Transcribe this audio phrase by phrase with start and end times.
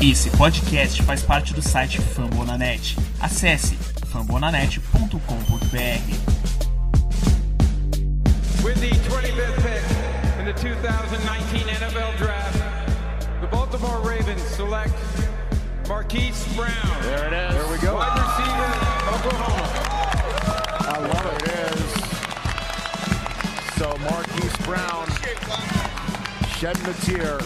[0.00, 2.96] Esse podcast faz parte do site Fambonanet.
[3.20, 3.76] Acesse
[4.12, 5.10] fambonanet.com.br.
[8.62, 9.82] With the 25th pick
[10.38, 12.56] in the 2019 NFL Draft,
[13.40, 14.94] the Baltimore Ravens select
[15.88, 17.02] Marquise Brown.
[17.02, 17.54] There it is.
[17.56, 17.96] There we go.
[17.96, 18.70] Wide receiver,
[19.10, 19.66] Oklahoma.
[20.86, 21.42] I love it.
[21.42, 21.90] It is.
[23.76, 25.10] So Marquise Brown
[26.60, 27.38] shedding a tear.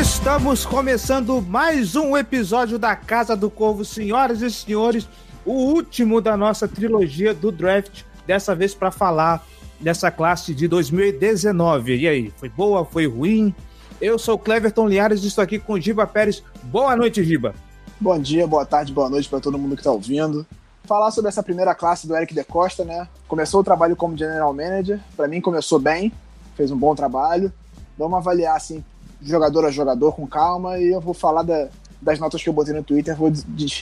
[0.00, 5.08] Estamos começando mais um episódio da Casa do Corvo, senhoras e senhores,
[5.44, 9.44] o último da nossa trilogia do draft, dessa vez para falar
[9.80, 11.96] dessa classe de 2019.
[11.96, 13.52] E aí, foi boa, foi ruim?
[14.00, 16.40] Eu sou Cleverton Liares e estou aqui com o Giba Pérez.
[16.62, 17.52] Boa noite, Giba.
[18.00, 20.46] Bom dia, boa tarde, boa noite para todo mundo que está ouvindo.
[20.90, 23.06] Falar sobre essa primeira classe do Eric De Costa, né?
[23.28, 26.12] Começou o trabalho como general manager, para mim começou bem,
[26.56, 27.52] fez um bom trabalho.
[27.96, 28.84] Vamos avaliar assim,
[29.22, 31.68] jogador a jogador com calma e eu vou falar da,
[32.02, 33.32] das notas que eu botei no Twitter, vou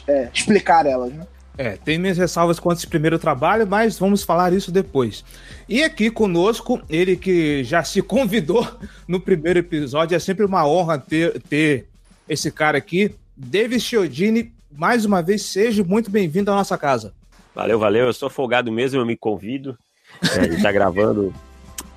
[0.06, 1.27] é, explicar elas, né?
[1.56, 5.25] É, tem minhas ressalvas quanto esse primeiro trabalho, mas vamos falar isso depois.
[5.66, 8.69] E aqui conosco, ele que já se convidou
[9.08, 11.88] no primeiro episódio, é sempre uma honra ter, ter
[12.28, 13.14] esse cara aqui.
[13.34, 17.12] David Chiodini, mais uma vez, seja muito bem-vindo à nossa casa.
[17.52, 18.06] Valeu, valeu.
[18.06, 19.76] Eu sou folgado mesmo, eu me convido.
[20.22, 21.34] É, a gente tá gravando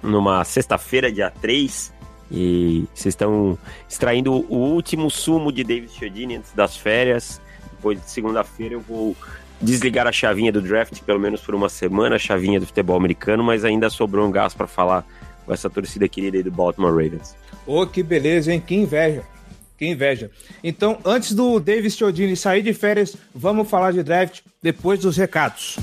[0.01, 1.93] numa sexta-feira, dia 3,
[2.31, 3.55] e vocês estão
[3.88, 7.39] extraindo o último sumo de David Chiodini antes das férias.
[7.73, 9.16] Depois de segunda-feira eu vou
[9.61, 13.43] desligar a chavinha do draft, pelo menos por uma semana, a chavinha do futebol americano,
[13.43, 15.05] mas ainda sobrou um gás para falar
[15.45, 17.35] com essa torcida querida aí do Baltimore Ravens.
[17.67, 18.59] Ô, oh, que beleza, hein?
[18.59, 19.23] Que inveja.
[19.81, 20.29] Que inveja.
[20.63, 25.75] Então, antes do Davis Chiodini sair de férias, vamos falar de draft depois dos recados.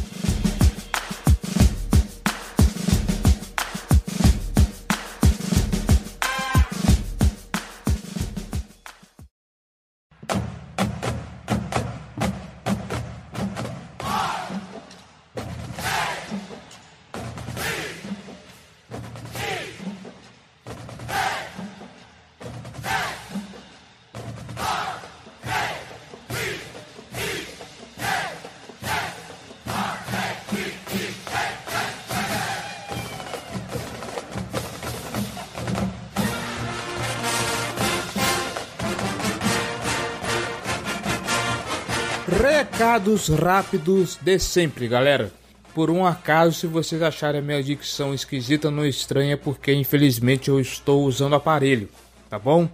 [43.09, 45.33] Recados rápidos de sempre, galera.
[45.75, 50.61] Por um acaso, se vocês acharem a minha dicção esquisita, não estranha, porque infelizmente eu
[50.61, 51.89] estou usando aparelho,
[52.29, 52.69] tá bom?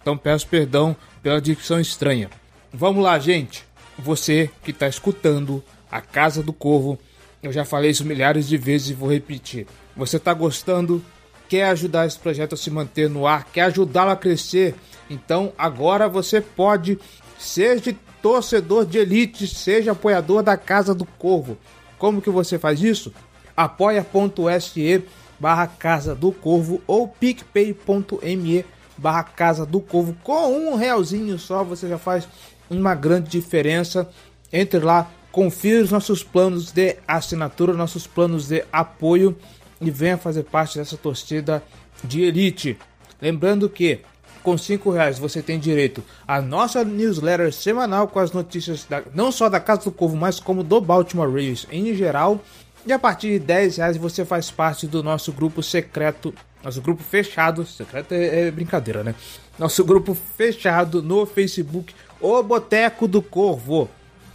[0.00, 2.30] Então peço perdão pela dicção estranha.
[2.72, 3.64] Vamos lá, gente.
[3.98, 6.96] Você que está escutando a Casa do Corvo,
[7.42, 9.66] eu já falei isso milhares de vezes e vou repetir.
[9.96, 11.04] Você está gostando?
[11.48, 13.44] Quer ajudar esse projeto a se manter no ar?
[13.52, 14.76] Quer ajudá-lo a crescer?
[15.10, 16.96] Então agora você pode
[17.36, 21.56] ser de torcedor de elite, seja apoiador da Casa do Corvo.
[21.98, 23.12] Como que você faz isso?
[23.56, 25.04] apoia.se
[25.38, 28.64] barra Casa do Corvo ou picpay.me
[28.96, 30.16] barra Casa do Corvo.
[30.22, 32.26] Com um realzinho só você já faz
[32.68, 34.08] uma grande diferença.
[34.52, 39.36] Entre lá, confira os nossos planos de assinatura, nossos planos de apoio
[39.80, 41.62] e venha fazer parte dessa torcida
[42.02, 42.78] de elite.
[43.20, 44.00] Lembrando que
[44.42, 49.30] com cinco reais você tem direito à nossa newsletter semanal com as notícias da, não
[49.30, 52.40] só da Casa do Corvo, mas como do Baltimore Ravens em geral.
[52.86, 56.34] E a partir de 10 reais você faz parte do nosso grupo secreto,
[56.64, 59.14] nosso grupo fechado, secreto é, é brincadeira, né?
[59.58, 63.88] Nosso grupo fechado no Facebook, o Boteco do Corvo.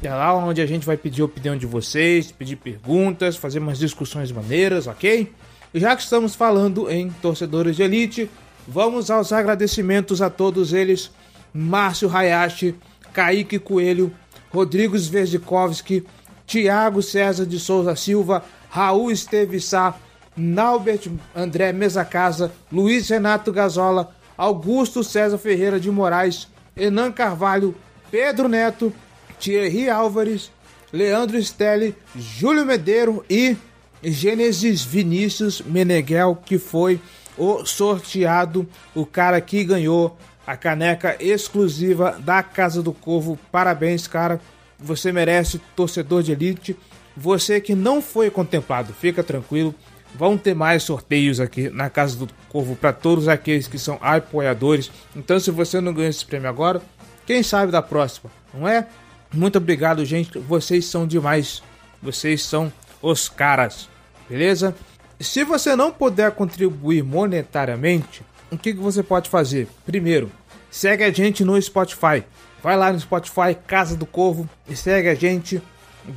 [0.03, 3.79] É lá onde a gente vai pedir a opinião de vocês, pedir perguntas, fazer umas
[3.79, 5.31] discussões maneiras, ok?
[5.73, 8.29] E já que estamos falando em torcedores de elite,
[8.67, 11.11] Vamos aos agradecimentos a todos eles:
[11.53, 12.75] Márcio Hayashi,
[13.13, 14.11] Kaique Coelho,
[14.51, 16.05] Rodrigo Zvezdikovski,
[16.45, 19.95] Tiago César de Souza Silva, Raul Estevissá,
[20.35, 27.75] Naubert André Mesa Casa, Luiz Renato Gazola, Augusto César Ferreira de Moraes, Enan Carvalho,
[28.11, 28.91] Pedro Neto,
[29.39, 30.51] Thierry Álvares,
[30.91, 33.55] Leandro Stelli, Júlio Medeiro e
[34.03, 36.99] Gênesis Vinícius Meneghel, que foi
[37.37, 43.37] o sorteado, o cara que ganhou a caneca exclusiva da Casa do Corvo.
[43.51, 44.39] Parabéns, cara.
[44.77, 46.77] Você merece, torcedor de elite.
[47.17, 49.73] Você que não foi contemplado, fica tranquilo.
[50.13, 54.91] Vão ter mais sorteios aqui na Casa do Corvo para todos aqueles que são apoiadores.
[55.15, 56.81] Então, se você não ganhou esse prêmio agora,
[57.25, 58.87] quem sabe da próxima, não é?
[59.33, 60.37] Muito obrigado, gente.
[60.39, 61.61] Vocês são demais.
[62.01, 62.71] Vocês são
[63.01, 63.89] os caras.
[64.29, 64.75] Beleza?
[65.19, 68.21] Se você não puder contribuir monetariamente,
[68.51, 69.67] o que, que você pode fazer?
[69.85, 70.29] Primeiro,
[70.69, 72.23] segue a gente no Spotify.
[72.61, 75.61] Vai lá no Spotify, Casa do Corvo, e segue a gente,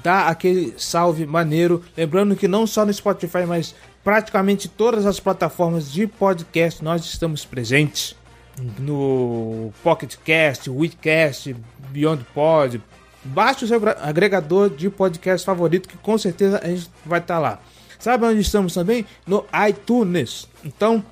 [0.03, 1.85] dá aquele salve maneiro.
[1.97, 7.45] Lembrando que não só no Spotify, mas praticamente todas as plataformas de podcast nós estamos
[7.45, 8.17] presentes.
[8.81, 11.55] No Pocket Cast, Weedcast,
[11.91, 12.83] Beyond Pod.
[13.25, 17.61] Baixe o seu agregador de podcast favorito que com certeza a gente vai estar lá.
[17.99, 19.05] Sabe onde estamos também?
[19.27, 20.49] No iTunes.
[20.65, 21.05] Então,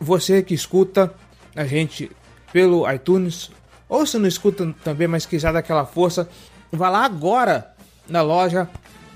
[0.00, 1.12] você que escuta
[1.54, 2.10] a gente
[2.52, 3.50] pelo iTunes,
[3.88, 6.28] ou se não escuta também, mas quiser dar aquela força,
[6.70, 7.72] vá lá agora
[8.08, 8.68] na loja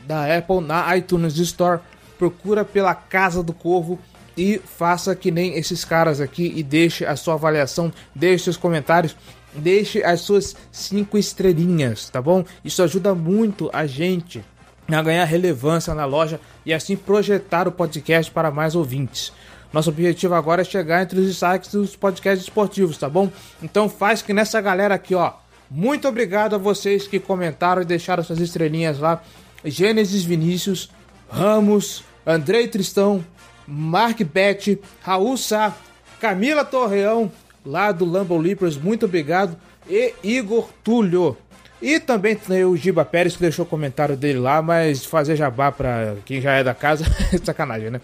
[0.06, 1.80] da Apple, na iTunes Store,
[2.18, 3.98] procura pela Casa do Corvo
[4.36, 9.16] e faça que nem esses caras aqui e deixe a sua avaliação, deixe seus comentários,
[9.54, 12.44] deixe as suas cinco estrelinhas, tá bom?
[12.64, 14.44] Isso ajuda muito a gente
[14.88, 19.32] a ganhar relevância na loja e assim projetar o podcast para mais ouvintes.
[19.72, 23.30] Nosso objetivo agora é chegar entre os destaques dos podcasts esportivos, tá bom?
[23.62, 25.32] Então faz que nessa galera aqui, ó.
[25.70, 29.22] Muito obrigado a vocês que comentaram e deixaram suas estrelinhas lá.
[29.64, 30.90] Gênesis Vinícius,
[31.28, 33.24] Ramos, Andrei Tristão,
[33.66, 35.74] Mark Bet, Raul Sá,
[36.20, 37.32] Camila Torreão,
[37.64, 39.56] lá do Lambo Leapers, muito obrigado.
[39.88, 41.36] E Igor Túlio.
[41.84, 45.70] E também tem o Giba Pérez que deixou o comentário dele lá, mas fazer jabá
[45.70, 47.04] pra quem já é da casa
[47.44, 48.00] sacanagem, né?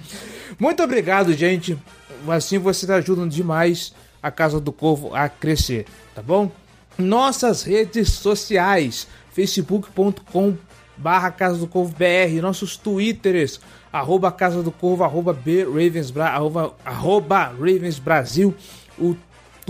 [0.58, 1.78] Muito obrigado, gente.
[2.28, 6.52] Assim vocês ajudam demais a Casa do Corvo a crescer, tá bom?
[6.98, 10.58] Nossas redes sociais, facebook.com
[10.94, 16.74] barra Casa do Corvo BR, nossos twitters, arroba Casa do Corvo, arroba B Ravens, arroba,
[16.84, 18.54] arroba Ravens Brasil,
[18.98, 19.16] o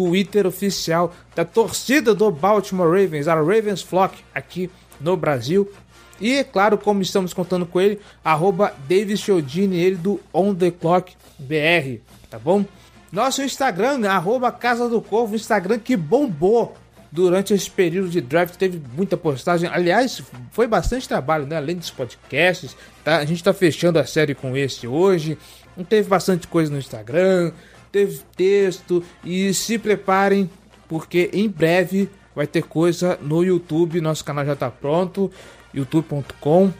[0.01, 5.71] Twitter oficial da torcida do Baltimore Ravens, a Ravens Flock, aqui no Brasil.
[6.19, 12.01] E, claro, como estamos contando com ele, arroba Davis ele do On The Clock BR,
[12.31, 12.65] tá bom?
[13.13, 16.75] Nosso Instagram, arroba Casa do Corvo, Instagram que bombou
[17.13, 19.69] durante esse período de draft, teve muita postagem.
[19.71, 21.57] Aliás, foi bastante trabalho, né?
[21.57, 22.75] Além dos podcasts,
[23.05, 23.19] tá?
[23.19, 25.37] a gente tá fechando a série com esse hoje.
[25.91, 27.53] Teve bastante coisa no Instagram,
[27.91, 30.51] teve texto e se preparem
[30.89, 35.31] porque em breve vai ter coisa no YouTube, nosso canal já está pronto,
[35.73, 36.73] youtube.com.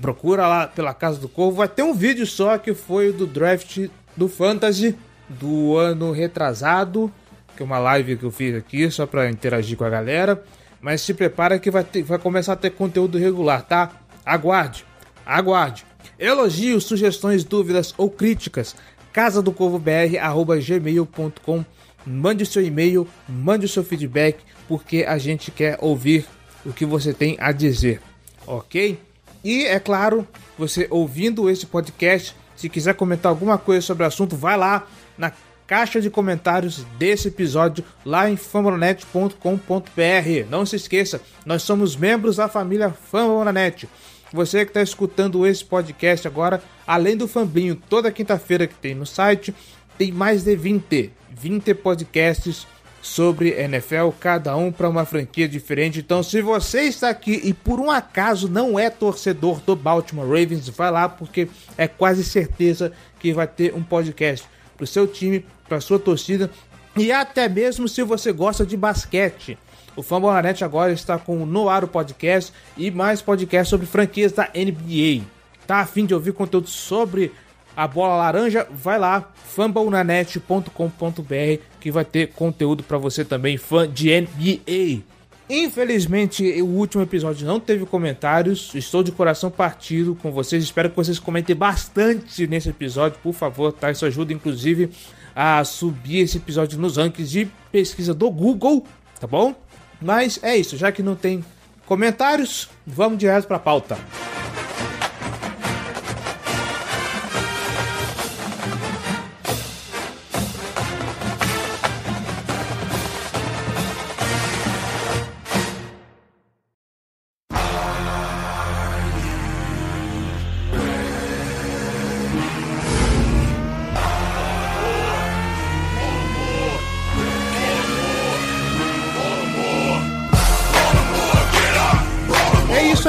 [0.00, 3.88] Procura lá pela Casa do Corvo, vai ter um vídeo só que foi do draft
[4.16, 4.94] do Fantasy
[5.28, 7.10] do ano retrasado,
[7.56, 10.42] que é uma live que eu fiz aqui só para interagir com a galera.
[10.80, 13.90] Mas se prepara que vai, ter, vai começar a ter conteúdo regular, tá?
[14.24, 14.84] Aguarde,
[15.24, 15.84] aguarde.
[16.18, 18.76] Elogios, sugestões, dúvidas ou críticas
[19.16, 21.64] casa do gmail.com.
[22.06, 24.36] Mande o seu e-mail, mande o seu feedback,
[24.68, 26.26] porque a gente quer ouvir
[26.66, 28.02] o que você tem a dizer,
[28.46, 29.00] ok?
[29.42, 30.28] E é claro,
[30.58, 34.86] você ouvindo esse podcast, se quiser comentar alguma coisa sobre o assunto, vai lá
[35.16, 35.32] na
[35.66, 40.50] caixa de comentários desse episódio lá em fambonanet.com.br.
[40.50, 43.88] Não se esqueça, nós somos membros da família Fambonanet.
[44.32, 49.06] Você que está escutando esse podcast agora, além do Fambinho, toda quinta-feira que tem no
[49.06, 49.54] site,
[49.96, 52.66] tem mais de 20, 20 podcasts
[53.00, 56.00] sobre NFL, cada um para uma franquia diferente.
[56.00, 60.68] Então, se você está aqui e por um acaso não é torcedor do Baltimore Ravens,
[60.68, 64.46] vai lá porque é quase certeza que vai ter um podcast
[64.76, 66.50] para o seu time, para sua torcida
[66.96, 69.56] e até mesmo se você gosta de basquete.
[69.96, 75.24] O Fambonanet agora está com o Noaro Podcast e mais podcast sobre franquias da NBA.
[75.66, 77.32] Tá afim de ouvir conteúdo sobre
[77.74, 78.66] a bola laranja?
[78.70, 85.02] Vai lá, fambonanet.com.br que vai ter conteúdo para você também, fã de NBA.
[85.48, 88.74] Infelizmente, o último episódio não teve comentários.
[88.74, 90.64] Estou de coração partido com vocês.
[90.64, 93.90] Espero que vocês comentem bastante nesse episódio, por favor, tá?
[93.90, 94.90] Isso ajuda, inclusive,
[95.34, 98.84] a subir esse episódio nos rankings de pesquisa do Google,
[99.20, 99.54] tá bom?
[100.00, 101.44] Mas é isso, já que não tem
[101.86, 103.98] comentários, vamos direto para a pauta.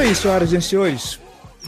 [0.07, 1.19] Aí, senhoras e senhores.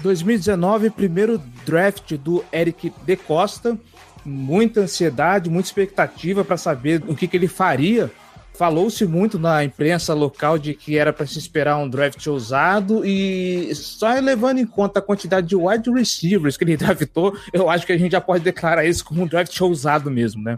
[0.01, 3.77] 2019, primeiro draft do Eric De Costa.
[4.23, 8.09] Muita ansiedade, muita expectativa para saber o que, que ele faria
[8.53, 13.73] falou-se muito na imprensa local de que era para se esperar um draft ousado e
[13.73, 17.93] só levando em conta a quantidade de wide receivers que ele draftou, eu acho que
[17.93, 20.57] a gente já pode declarar isso como um draft ousado mesmo, né?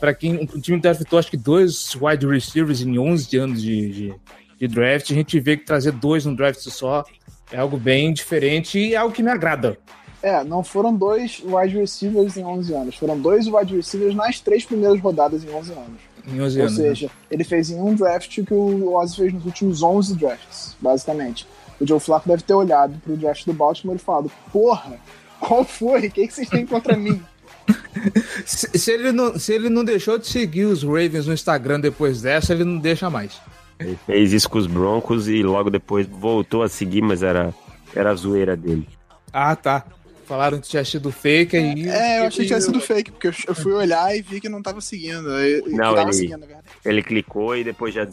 [0.00, 4.14] Para quem o time draftou acho que dois wide receivers em 11 anos de, de,
[4.60, 7.02] de draft, a gente vê que trazer dois no draft só
[7.50, 9.78] é algo bem diferente e é algo que me agrada.
[10.22, 14.66] É, não foram dois wide receivers em 11 anos, foram dois wide receivers nas três
[14.66, 16.00] primeiras rodadas em 11 anos.
[16.28, 16.78] Em 11 Ou anos.
[16.78, 16.88] né?
[16.88, 20.76] seja, ele fez em um draft o que o Ozzy fez nos últimos 11 drafts,
[20.78, 21.46] basicamente.
[21.80, 25.00] O Joe Flacco deve ter olhado pro draft do Baltimore e falado: Porra,
[25.40, 26.08] qual foi?
[26.08, 27.22] O que, que vocês têm contra mim?
[28.44, 32.20] Se, se ele não, se ele não deixou de seguir os Ravens no Instagram depois
[32.22, 33.40] dessa, ele não deixa mais.
[33.80, 37.52] Ele fez isso com os Broncos e logo depois voltou a seguir, mas era,
[37.96, 38.86] era a zoeira dele.
[39.32, 39.84] Ah, tá.
[40.26, 41.88] Falaram que tinha sido fake aí.
[41.88, 44.62] É, eu achei que tinha sido fake, porque eu- fui olhar e vi que não
[44.62, 45.28] tava seguindo.
[45.66, 46.64] Não, tava ele- seguindo, verdade.
[46.84, 48.06] Ele clicou e depois já,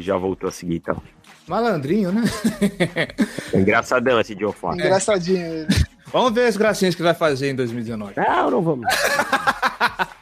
[0.00, 1.00] já voltou a seguir então.
[1.46, 2.22] Malandrinho, né?
[3.52, 4.80] É engraçadão esse Joe Flacco.
[4.80, 5.66] Engraçadinho ele.
[6.12, 8.14] Vamos ver as gracinhas que vai fazer em 2019.
[8.16, 8.86] Não, não vamos.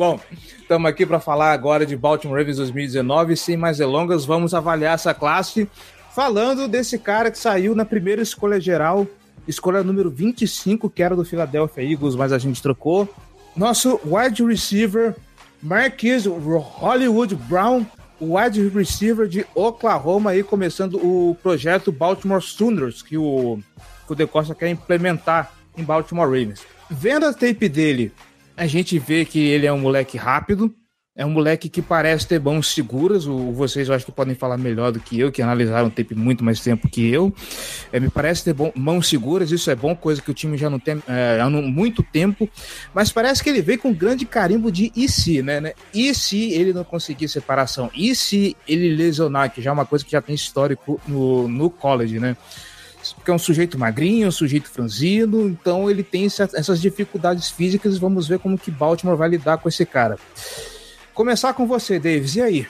[0.00, 3.36] Bom, estamos aqui para falar agora de Baltimore Ravens 2019.
[3.36, 5.68] Sem mais delongas, vamos avaliar essa classe
[6.14, 9.06] falando desse cara que saiu na primeira escolha geral,
[9.46, 13.14] escolha número 25, que era do Philadelphia Eagles, mas a gente trocou.
[13.54, 15.14] Nosso wide receiver,
[15.62, 17.84] Marquise Hollywood Brown,
[18.18, 23.58] wide receiver de Oklahoma, aí começando o projeto Baltimore Sooners, que o,
[24.06, 26.62] que o De Costa quer implementar em Baltimore Ravens.
[26.88, 28.10] Vendo a tape dele,
[28.60, 30.70] a gente vê que ele é um moleque rápido,
[31.16, 33.26] é um moleque que parece ter mãos seguras.
[33.26, 36.14] O, vocês eu acho que podem falar melhor do que eu, que analisaram o tape
[36.14, 37.34] muito mais tempo que eu.
[37.90, 40.68] É, me parece ter bom, mãos seguras, isso é bom, coisa que o time já
[40.68, 42.46] não tem é, há muito tempo.
[42.92, 45.72] Mas parece que ele veio com um grande carimbo de e se, né, né?
[45.94, 47.90] E se ele não conseguir separação?
[47.94, 51.70] E se ele lesionar, que já é uma coisa que já tem histórico no, no
[51.70, 52.36] college, né?
[53.16, 57.98] Porque é um sujeito magrinho, um sujeito franzino, então ele tem essa- essas dificuldades físicas.
[57.98, 60.18] Vamos ver como que Baltimore vai lidar com esse cara.
[61.14, 62.36] Começar com você, Davis.
[62.36, 62.66] E aí?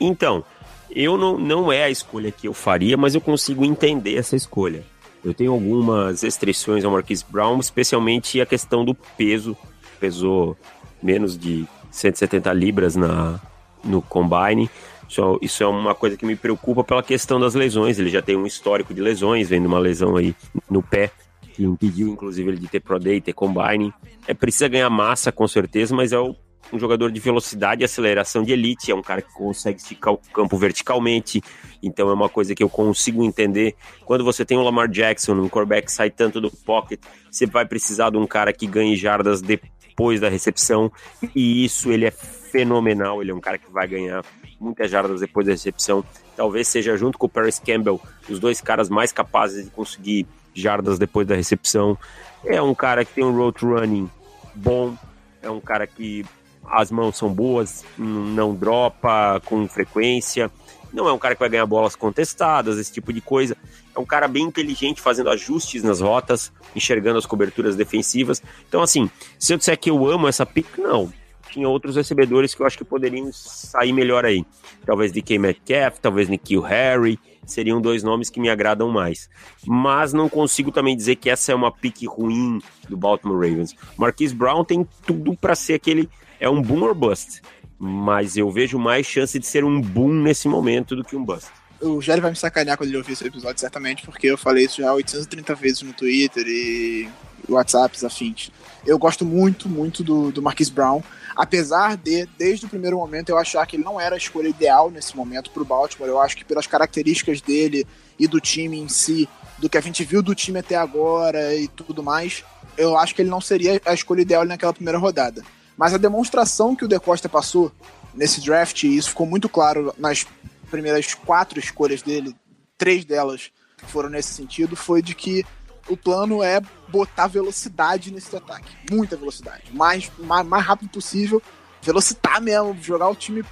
[0.00, 0.44] Então,
[0.90, 4.84] eu não, não é a escolha que eu faria, mas eu consigo entender essa escolha.
[5.24, 9.56] Eu tenho algumas restrições ao Marquise Brown, especialmente a questão do peso.
[9.98, 10.56] Pesou
[11.02, 13.40] menos de 170 libras na,
[13.82, 14.68] no combine.
[15.08, 17.98] Isso, isso é uma coisa que me preocupa pela questão das lesões.
[17.98, 20.34] Ele já tem um histórico de lesões, vem de uma lesão aí
[20.68, 21.10] no pé,
[21.52, 23.92] que impediu, inclusive, ele de ter Pro Day, ter combine.
[24.26, 26.34] É, precisa ganhar massa, com certeza, mas é o
[26.72, 30.18] um jogador de velocidade e aceleração de elite, é um cara que consegue esticar o
[30.32, 31.42] campo verticalmente,
[31.82, 33.74] então é uma coisa que eu consigo entender.
[34.04, 38.10] Quando você tem o Lamar Jackson, um quarterback sai tanto do pocket, você vai precisar
[38.10, 40.90] de um cara que ganhe jardas depois da recepção,
[41.34, 44.24] e isso ele é fenomenal, ele é um cara que vai ganhar
[44.64, 46.04] muitas jardas depois da recepção.
[46.36, 50.98] Talvez seja junto com o Paris Campbell, os dois caras mais capazes de conseguir jardas
[50.98, 51.96] depois da recepção.
[52.44, 54.10] É um cara que tem um road running
[54.54, 54.96] bom,
[55.42, 56.24] é um cara que
[56.66, 60.50] as mãos são boas, não dropa com frequência.
[60.92, 63.56] Não é um cara que vai ganhar bolas contestadas, esse tipo de coisa.
[63.94, 68.40] É um cara bem inteligente, fazendo ajustes nas rotas, enxergando as coberturas defensivas.
[68.68, 71.12] Então, assim, se eu disser que eu amo essa pick, não.
[71.54, 74.44] Tinha outros recebedores que eu acho que poderiam sair melhor aí.
[74.84, 77.16] Talvez DK Metcalf, talvez Nikhil Harry.
[77.46, 79.30] Seriam dois nomes que me agradam mais.
[79.64, 83.76] Mas não consigo também dizer que essa é uma pick ruim do Baltimore Ravens.
[83.96, 87.40] Marquise Brown tem tudo para ser aquele é um boom or bust.
[87.78, 91.46] Mas eu vejo mais chance de ser um boom nesse momento do que um bust.
[91.80, 94.82] O Jerry vai me sacanear quando ele ouvir esse episódio, certamente, porque eu falei isso
[94.82, 97.08] já 830 vezes no Twitter e
[97.48, 98.50] WhatsApps afins.
[98.84, 101.02] Eu gosto muito, muito do, do Marquise Brown,
[101.34, 104.90] apesar de, desde o primeiro momento, eu achar que ele não era a escolha ideal
[104.90, 106.08] nesse momento para o Baltimore.
[106.08, 107.86] Eu acho que pelas características dele
[108.18, 111.68] e do time em si, do que a gente viu do time até agora e
[111.68, 112.44] tudo mais,
[112.76, 115.42] eu acho que ele não seria a escolha ideal naquela primeira rodada.
[115.76, 117.72] Mas a demonstração que o De Costa passou
[118.14, 120.26] nesse draft, e isso ficou muito claro nas
[120.70, 122.34] primeiras quatro escolhas dele,
[122.78, 123.50] três delas
[123.88, 125.44] foram nesse sentido, foi de que
[125.88, 128.76] o plano é botar velocidade nesse ataque.
[128.90, 129.64] Muita velocidade.
[129.72, 131.42] Mais, mais, mais rápido possível.
[131.82, 133.44] Velocitar mesmo, jogar o time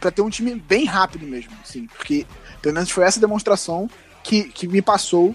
[0.00, 1.52] para ter um time bem rápido mesmo.
[1.62, 2.26] Assim, porque
[2.62, 3.88] pelo menos foi essa demonstração
[4.22, 5.34] que, que me passou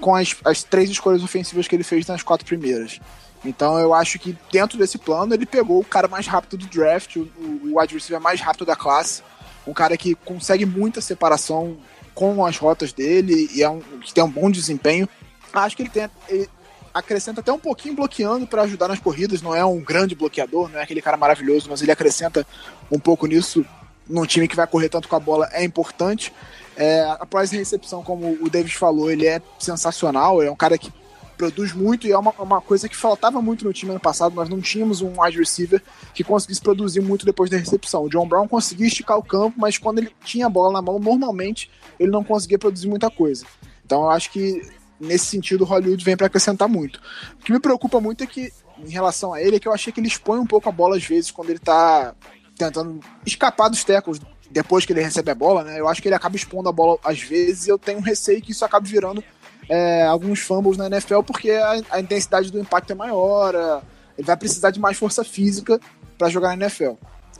[0.00, 3.00] com as, as três escolhas ofensivas que ele fez nas quatro primeiras.
[3.44, 7.16] Então eu acho que dentro desse plano ele pegou o cara mais rápido do draft,
[7.16, 7.28] o,
[7.64, 9.22] o wide receiver mais rápido da classe,
[9.66, 11.76] um cara que consegue muita separação
[12.14, 15.08] com as rotas dele e é um, que tem um bom desempenho.
[15.52, 16.48] Acho que ele, tem, ele
[16.92, 20.78] acrescenta até um pouquinho bloqueando para ajudar nas corridas, não é um grande bloqueador, não
[20.78, 22.46] é aquele cara maravilhoso, mas ele acrescenta
[22.90, 23.64] um pouco nisso
[24.08, 26.32] num time que vai correr tanto com a bola é importante.
[26.76, 30.92] É, após a recepção, como o Davis falou, ele é sensacional, é um cara que
[31.36, 34.34] produz muito e é uma, uma coisa que faltava muito no time ano passado.
[34.34, 35.82] Nós não tínhamos um wide receiver
[36.14, 38.04] que conseguisse produzir muito depois da recepção.
[38.04, 40.98] O John Brown conseguia esticar o campo, mas quando ele tinha a bola na mão,
[40.98, 43.44] normalmente ele não conseguia produzir muita coisa.
[43.84, 44.62] Então eu acho que
[45.02, 47.00] nesse sentido Hollywood vem para acrescentar muito.
[47.34, 49.92] O que me preocupa muito é que, em relação a ele, é que eu achei
[49.92, 52.14] que ele expõe um pouco a bola às vezes quando ele tá
[52.56, 55.80] tentando escapar dos tackles depois que ele recebe a bola, né?
[55.80, 58.52] Eu acho que ele acaba expondo a bola às vezes e eu tenho receio que
[58.52, 59.24] isso acabe virando
[59.68, 63.82] é, alguns fumbles na NFL porque a, a, intensidade do impacto é maior,
[64.16, 65.80] ele vai precisar de mais força física
[66.18, 66.92] para jogar na NFL.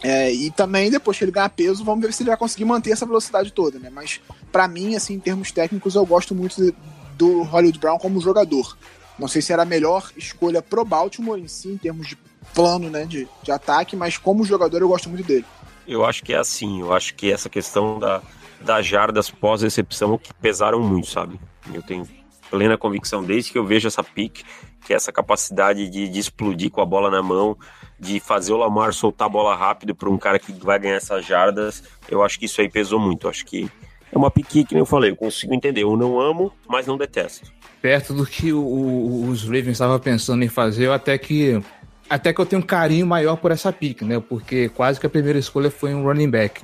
[0.02, 2.90] É, e também, depois que ele ganhar peso, vamos ver se ele vai conseguir manter
[2.90, 3.88] essa velocidade toda, né?
[3.88, 6.74] Mas, para mim, assim, em termos técnicos, eu gosto muito
[7.22, 8.76] do Hollywood Brown como jogador.
[9.16, 12.18] Não sei se era a melhor escolha pro Baltimore em si, em termos de
[12.52, 15.44] plano, né, de, de ataque, mas como jogador eu gosto muito dele.
[15.86, 18.20] Eu acho que é assim, eu acho que essa questão da,
[18.60, 21.38] das jardas pós-recepção que pesaram muito, sabe?
[21.72, 22.08] Eu tenho
[22.50, 24.42] plena convicção desde que eu vejo essa pique,
[24.84, 27.56] que é essa capacidade de, de explodir com a bola na mão,
[28.00, 31.24] de fazer o Lamar soltar a bola rápido para um cara que vai ganhar essas
[31.24, 33.28] jardas, eu acho que isso aí pesou muito.
[33.28, 33.70] Eu acho que
[34.12, 35.82] é uma pique que eu falei, eu consigo entender.
[35.82, 37.50] Eu não amo, mas não detesto.
[37.80, 41.60] Perto do que o, o, os Ravens estavam pensando em fazer, eu até que
[42.08, 44.22] até que eu tenho um carinho maior por essa pique, né?
[44.28, 46.60] Porque quase que a primeira escolha foi um running back.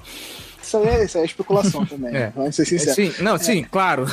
[0.62, 2.30] Isso aí é, isso aí é especulação também, é.
[2.36, 2.98] vamos ser sinceros.
[2.98, 4.04] É, sim, não, sim, claro.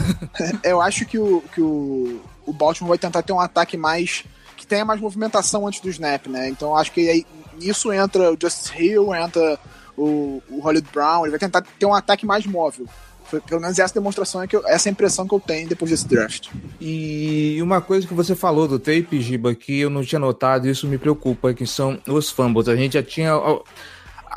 [0.63, 4.23] Eu acho que, o, que o, o Baltimore vai tentar ter um ataque mais
[4.55, 6.47] que tenha mais movimentação antes do snap, né?
[6.47, 7.25] Então acho que aí,
[7.59, 9.59] nisso entra o Justice Hill, entra
[9.97, 12.87] o, o Hollywood Brown, ele vai tentar ter um ataque mais móvel.
[13.25, 15.91] Foi, pelo menos essa demonstração é que eu, essa é impressão que eu tenho depois
[15.91, 16.49] desse draft.
[16.79, 20.87] E uma coisa que você falou do tape, Giba, que eu não tinha notado, isso
[20.87, 22.67] me preocupa, que são os fumbles.
[22.67, 23.33] A gente já tinha.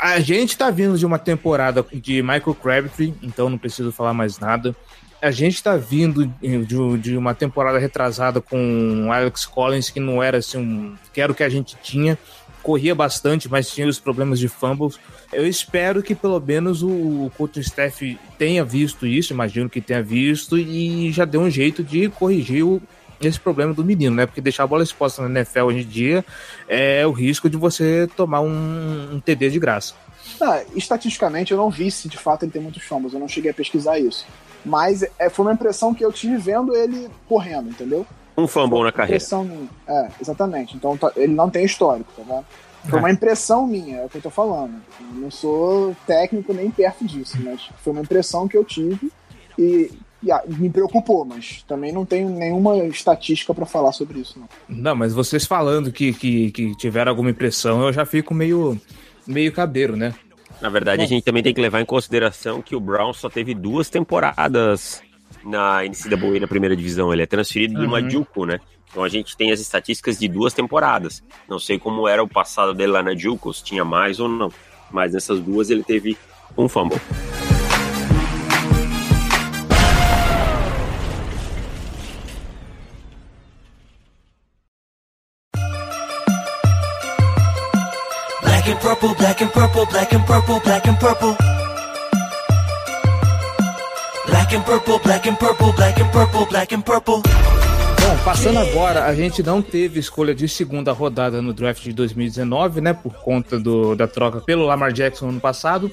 [0.01, 4.39] A gente tá vindo de uma temporada de Michael Crabtree, então não preciso falar mais
[4.39, 4.75] nada
[5.21, 10.39] a gente está vindo de, de, uma temporada retrasada com Alex Collins, que não era
[10.39, 10.97] assim um.
[11.13, 12.17] que era o que a gente tinha.
[12.63, 14.99] Corria bastante, mas tinha os problemas de fumbles.
[15.33, 20.03] Eu espero que pelo menos o, o coaching staff tenha visto isso, imagino que tenha
[20.03, 22.81] visto, e já deu um jeito de corrigir o,
[23.21, 24.27] esse problema do menino, né?
[24.27, 26.25] Porque deixar a bola exposta na NFL hoje em dia
[26.67, 29.95] é o risco de você tomar um, um TD de graça.
[30.41, 33.51] Ah, estatisticamente, eu não vi se de fato ele tem muitos fumbles, eu não cheguei
[33.51, 34.27] a pesquisar isso.
[34.65, 38.07] Mas é, foi uma impressão que eu tive vendo ele correndo, entendeu?
[38.37, 39.17] Um fumble na carreira.
[39.89, 40.77] É, exatamente.
[40.77, 42.45] Então tá, ele não tem histórico, tá vendo?
[42.89, 44.75] Foi uma impressão minha, é o que eu tô falando.
[45.01, 49.11] Eu não sou técnico nem perto disso, mas foi uma impressão que eu tive
[49.59, 49.91] e,
[50.23, 54.39] e ah, me preocupou, mas também não tenho nenhuma estatística para falar sobre isso.
[54.39, 54.49] Não.
[54.69, 58.81] não, mas vocês falando que, que, que tiveram alguma impressão, eu já fico meio,
[59.27, 60.15] meio cabeiro, né?
[60.61, 61.05] Na verdade, Bom.
[61.05, 65.03] a gente também tem que levar em consideração que o Brown só teve duas temporadas
[65.49, 67.13] na NCAA na primeira divisão.
[67.13, 68.03] Ele é transferido uhum.
[68.03, 68.61] do Juco, né?
[68.91, 71.23] Então a gente tem as estatísticas de duas temporadas.
[71.49, 74.53] Não sei como era o passado dele lá na Juco, se tinha mais ou não.
[74.91, 76.17] Mas nessas duas ele teve
[76.57, 77.01] um fumble.
[88.69, 91.58] black and purple, black and purple, black and purple, black and purple.
[94.49, 97.17] Black and purple, black and purple, black and purple, black and purple.
[97.17, 102.81] Bom, passando agora, a gente não teve escolha de segunda rodada no draft de 2019,
[102.81, 102.95] né?
[102.95, 105.93] Por conta do, da troca pelo Lamar Jackson ano passado.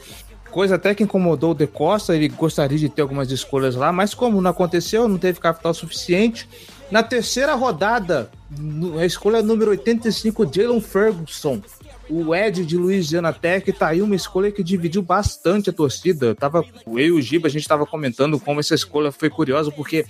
[0.52, 4.14] Coisa até que incomodou o De Costa, ele gostaria de ter algumas escolhas lá, mas
[4.14, 6.48] como não aconteceu, não teve capital suficiente.
[6.90, 8.32] Na terceira rodada,
[8.98, 11.62] a escolha número 85, Jalen Ferguson,
[12.10, 16.28] o Ed de Louisiana Tech tá aí uma escolha que dividiu bastante a torcida.
[16.28, 19.72] Eu tava, eu e o Giba, a gente tava comentando como essa escolha foi curiosa,
[19.72, 20.06] porque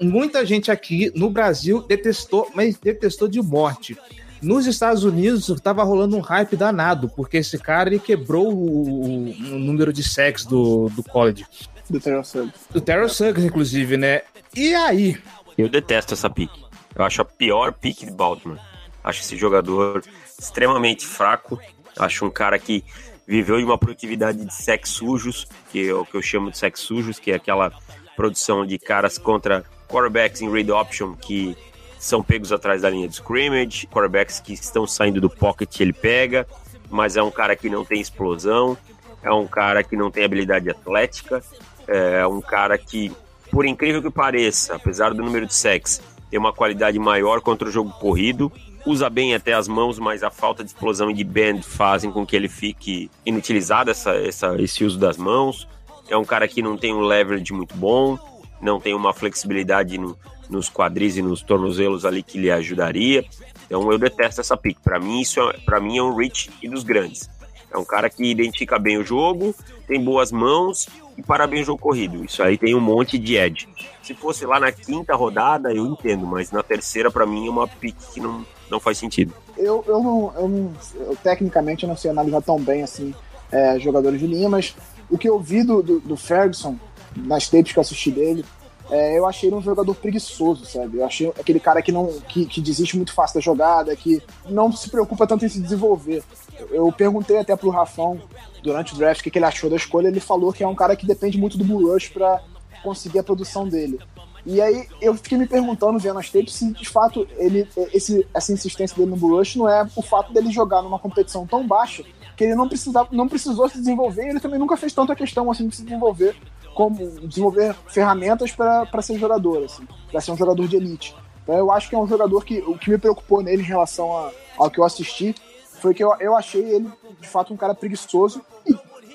[0.00, 3.96] muita gente aqui no Brasil detestou, mas detestou de morte.
[4.42, 9.58] Nos Estados Unidos tava rolando um hype danado, porque esse cara ele quebrou o, o
[9.58, 11.46] número de sacks do, do college.
[11.88, 12.52] Do Terrell Suggs.
[12.70, 14.22] Do Terrell Suggs, inclusive, né?
[14.54, 15.16] E aí?
[15.56, 16.64] Eu detesto essa pique.
[16.94, 18.58] Eu acho a pior pique de Baltimore.
[19.02, 20.02] Acho esse jogador
[20.38, 21.58] extremamente fraco.
[21.98, 22.84] Acho um cara que
[23.26, 26.80] viveu de uma produtividade de sex sujos, que é o que eu chamo de sex
[26.80, 27.72] sujos, que é aquela
[28.14, 31.56] produção de caras contra quarterbacks em read option que
[31.98, 36.46] são pegos atrás da linha de scrimmage, quarterbacks que estão saindo do pocket ele pega,
[36.90, 38.76] mas é um cara que não tem explosão,
[39.22, 41.42] é um cara que não tem habilidade atlética,
[41.86, 43.12] é um cara que,
[43.50, 47.70] por incrível que pareça, apesar do número de sacks, tem uma qualidade maior contra o
[47.70, 48.52] jogo corrido,
[48.86, 52.24] usa bem até as mãos, mas a falta de explosão e de bend fazem com
[52.24, 55.68] que ele fique inutilizado essa, essa, esse uso das mãos.
[56.08, 58.16] É um cara que não tem um leverage muito bom,
[58.60, 60.16] não tem uma flexibilidade no,
[60.48, 63.24] nos quadris e nos tornozelos ali que lhe ajudaria.
[63.66, 64.78] Então eu detesto essa pick.
[64.80, 67.28] Para mim isso é, para mim é um reach e dos grandes.
[67.70, 69.54] É um cara que identifica bem o jogo,
[69.88, 72.24] tem boas mãos e para bem o jogo corrido.
[72.24, 73.68] Isso aí tem um monte de edge.
[74.02, 77.66] Se fosse lá na quinta rodada, eu entendo, mas na terceira, para mim, é uma
[77.66, 79.32] pick que não, não faz sentido.
[79.56, 83.14] Eu, eu, não, eu, não, eu tecnicamente eu não sei analisar tão bem assim
[83.50, 84.74] é, jogadores de linha, mas
[85.10, 86.76] o que eu vi do, do, do Ferguson
[87.16, 88.44] nas tapes que eu assisti dele,
[88.90, 90.98] é, eu achei ele um jogador preguiçoso, sabe?
[90.98, 94.70] Eu achei aquele cara que não que, que desiste muito fácil da jogada, que não
[94.70, 96.22] se preocupa tanto em se desenvolver.
[96.70, 98.20] Eu perguntei até pro Rafão
[98.62, 100.08] durante o draft o que, que ele achou da escolha.
[100.08, 102.40] Ele falou que é um cara que depende muito do Bull Rush para
[102.82, 103.98] conseguir a produção dele.
[104.46, 108.52] E aí eu fiquei me perguntando, vendo as tapes, se de fato ele, esse, essa
[108.52, 112.04] insistência dele no Bull Rush não é o fato dele jogar numa competição tão baixa
[112.36, 115.50] que ele não, precisava, não precisou se desenvolver e ele também nunca fez tanta questão
[115.50, 116.36] assim de se desenvolver
[116.76, 121.16] como desenvolver ferramentas para ser jogador, assim, para ser um jogador de elite.
[121.42, 124.16] Então eu acho que é um jogador que o que me preocupou nele em relação
[124.16, 125.34] a, ao que eu assisti
[125.80, 126.88] foi que eu, eu achei ele,
[127.20, 128.42] de fato, um cara preguiçoso.
[128.66, 128.74] E,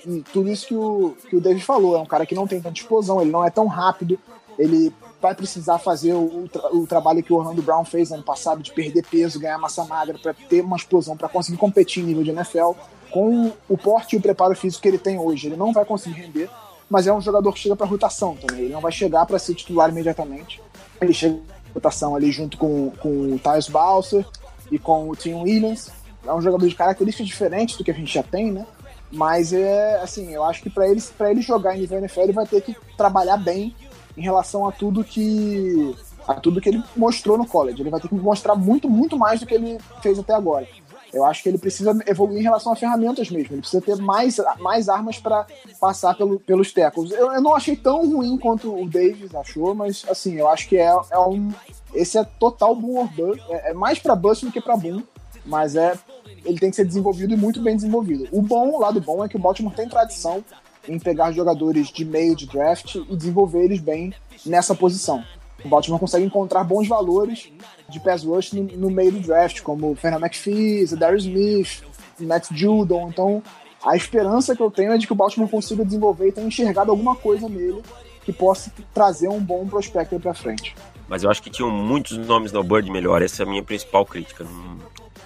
[0.09, 2.59] e tudo isso que o, que o David falou, é um cara que não tem
[2.59, 4.17] tanta explosão, ele não é tão rápido,
[4.57, 4.91] ele
[5.21, 9.05] vai precisar fazer o, o, trabalho que o Orlando Brown fez ano passado, de perder
[9.05, 12.71] peso, ganhar massa magra, para ter uma explosão, para conseguir competir em nível de NFL.
[13.11, 16.21] Com o porte e o preparo físico que ele tem hoje, ele não vai conseguir
[16.21, 16.49] render,
[16.89, 18.65] mas é um jogador que chega para rotação também.
[18.65, 20.61] Ele não vai chegar para ser titular imediatamente.
[20.99, 24.25] Ele chega para rotação ali junto com, com o Tyus Balser
[24.71, 25.91] e com o Tim Williams
[26.25, 28.65] é um jogador de características diferentes do que a gente já tem, né?
[29.11, 32.45] Mas é assim, eu acho que para ele, ele jogar em nível NFL, ele vai
[32.45, 33.75] ter que trabalhar bem
[34.17, 35.95] em relação a tudo que
[36.27, 37.81] a tudo que ele mostrou no college.
[37.81, 40.67] Ele vai ter que mostrar muito, muito mais do que ele fez até agora.
[41.11, 43.53] Eu acho que ele precisa evoluir em relação a ferramentas mesmo.
[43.53, 45.45] Ele precisa ter mais, mais armas para
[45.79, 47.11] passar pelo, pelos tackles.
[47.11, 50.77] Eu, eu, não achei tão ruim quanto o Davis achou, mas assim, eu acho que
[50.77, 51.51] é, é um.
[51.93, 53.43] Esse é total boom or bust.
[53.49, 55.03] É, é mais para bust do que para boom
[55.45, 55.97] mas é
[56.43, 58.27] ele tem que ser desenvolvido e muito bem desenvolvido.
[58.31, 60.43] O bom, o lado bom é que o Baltimore tem tradição
[60.87, 64.13] em pegar jogadores de meio de draft e desenvolver eles bem
[64.45, 65.23] nessa posição.
[65.63, 67.51] O Baltimore consegue encontrar bons valores
[67.87, 71.83] de pass rush no, no meio do draft, como o Fernando McPhee, Darius Smith,
[72.19, 73.09] Matt Judon.
[73.09, 73.43] Então,
[73.83, 76.91] a esperança que eu tenho é de que o Baltimore consiga desenvolver e tenha enxergado
[76.91, 77.81] alguma coisa nele
[78.23, 80.75] que possa trazer um bom prospecto para frente.
[81.07, 84.05] Mas eu acho que tinham muitos nomes no Bird melhor, essa é a minha principal
[84.05, 84.45] crítica.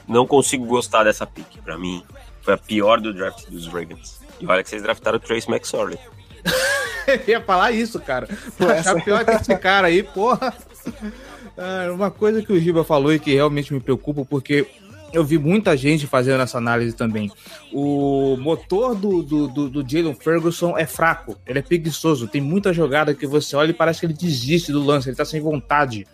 [0.08, 1.62] Não consigo gostar dessa pick.
[1.64, 2.04] Para mim,
[2.42, 4.25] foi a pior do draft dos Ravens.
[4.40, 5.98] E olha que vocês draftaram o Trace McSorley.
[7.08, 8.28] Eu ia falar isso, cara.
[8.58, 10.54] Pô, achar pior que esse cara aí, porra.
[11.58, 14.68] Ah, uma coisa que o Giba falou e que realmente me preocupa, porque
[15.14, 17.32] eu vi muita gente fazendo essa análise também.
[17.72, 22.28] O motor do, do, do, do Jalen Ferguson é fraco, ele é preguiçoso.
[22.28, 25.24] Tem muita jogada que você olha e parece que ele desiste do lance, ele tá
[25.24, 26.06] sem vontade.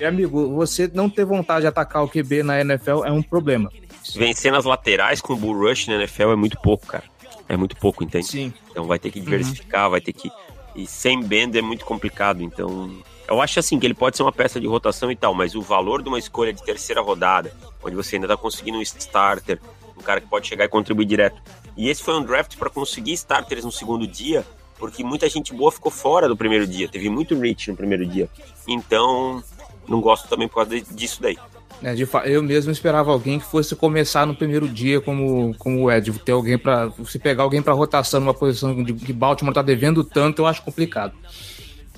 [0.00, 3.70] E, amigo, você não ter vontade de atacar o QB na NFL é um problema.
[4.16, 7.04] Vencer nas laterais com o Bull Rush na NFL é muito pouco, cara.
[7.52, 8.26] É muito pouco, entende?
[8.26, 8.54] Sim.
[8.70, 9.90] Então vai ter que diversificar, uhum.
[9.90, 10.32] vai ter que.
[10.74, 12.42] E sem bend é muito complicado.
[12.42, 12.90] Então,
[13.28, 15.60] eu acho assim que ele pode ser uma peça de rotação e tal, mas o
[15.60, 19.60] valor de uma escolha de terceira rodada, onde você ainda tá conseguindo um starter,
[19.94, 21.42] um cara que pode chegar e contribuir direto.
[21.76, 24.46] E esse foi um draft para conseguir starters no segundo dia,
[24.78, 28.30] porque muita gente boa ficou fora do primeiro dia, teve muito reach no primeiro dia.
[28.66, 29.44] Então,
[29.86, 31.36] não gosto também por causa disso daí.
[31.82, 35.90] É, de eu mesmo esperava alguém que fosse começar no primeiro dia como, como o
[35.90, 39.62] Ed, ter alguém para se pegar alguém para rotação numa posição de, que Baltimore tá
[39.62, 41.12] devendo tanto, eu acho complicado.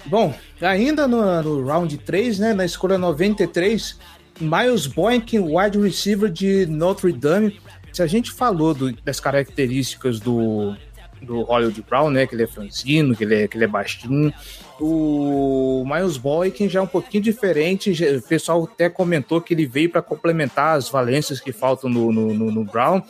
[0.06, 3.98] Bom, ainda no, no round 3, né, na escolha 93,
[4.40, 7.60] Miles Boykin, wide receiver de Notre Dame.
[7.92, 10.74] Se a gente falou do, das características do,
[11.24, 14.32] do Hollywood Brown, né, que ele é franzino, que ele é, que ele é baixinho,
[14.80, 17.92] o Miles Boykin já é um pouquinho diferente.
[18.16, 22.34] O pessoal até comentou que ele veio para complementar as valências que faltam no, no,
[22.34, 23.00] no, no, Brown.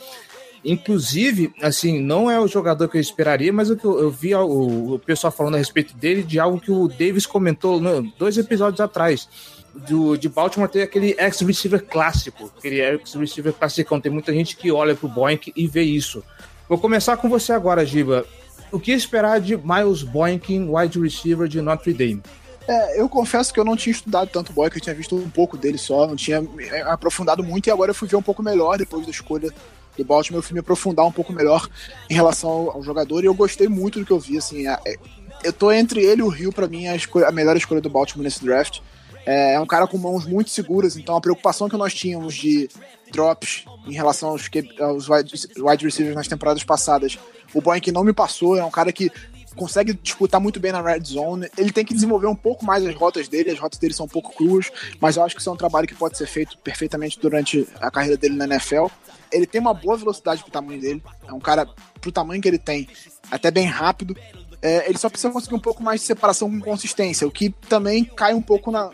[0.63, 4.33] Inclusive, assim, não é o jogador que eu esperaria, mas o que eu, eu vi
[4.35, 7.81] o, o, pessoal falando a respeito dele de algo que o Davis comentou
[8.17, 9.27] dois episódios atrás.
[9.89, 13.99] Do, de Baltimore ter aquele ex-receiver clássico, aquele ex-receiver classicão.
[13.99, 16.23] Tem muita gente que olha pro Boink e vê isso.
[16.67, 18.25] Vou começar com você agora, Giba
[18.75, 22.21] o que esperar de Miles Boykin, wide receiver de Notre Dame?
[22.67, 25.29] É, eu confesso que eu não tinha estudado tanto o Boykin, eu tinha visto um
[25.29, 26.43] pouco dele só, não tinha
[26.87, 29.49] aprofundado muito e agora eu fui ver um pouco melhor depois da escolha
[29.95, 31.69] do Baltimore, eu fui me aprofundar um pouco melhor
[32.09, 34.97] em relação ao, ao jogador e eu gostei muito do que eu vi, assim, é,
[35.43, 37.89] eu tô entre ele e o Rio, para mim, a, escolha, a melhor escolha do
[37.89, 38.79] Baltimore nesse draft.
[39.25, 42.69] É, é um cara com mãos muito seguras, então a preocupação que nós tínhamos de
[43.11, 47.17] drops em relação aos, aos wide receivers nas temporadas passadas,
[47.53, 49.11] o Boeing não me passou, é um cara que
[49.55, 51.47] consegue disputar muito bem na red zone.
[51.57, 54.09] Ele tem que desenvolver um pouco mais as rotas dele, as rotas dele são um
[54.09, 57.19] pouco cruas, mas eu acho que isso é um trabalho que pode ser feito perfeitamente
[57.19, 58.87] durante a carreira dele na NFL.
[59.31, 61.67] Ele tem uma boa velocidade pro tamanho dele, é um cara
[61.99, 62.87] pro tamanho que ele tem,
[63.31, 64.15] até bem rápido.
[64.65, 68.03] É, ele só precisa conseguir um pouco mais de separação com consistência, o que também
[68.03, 68.89] cai um pouco na,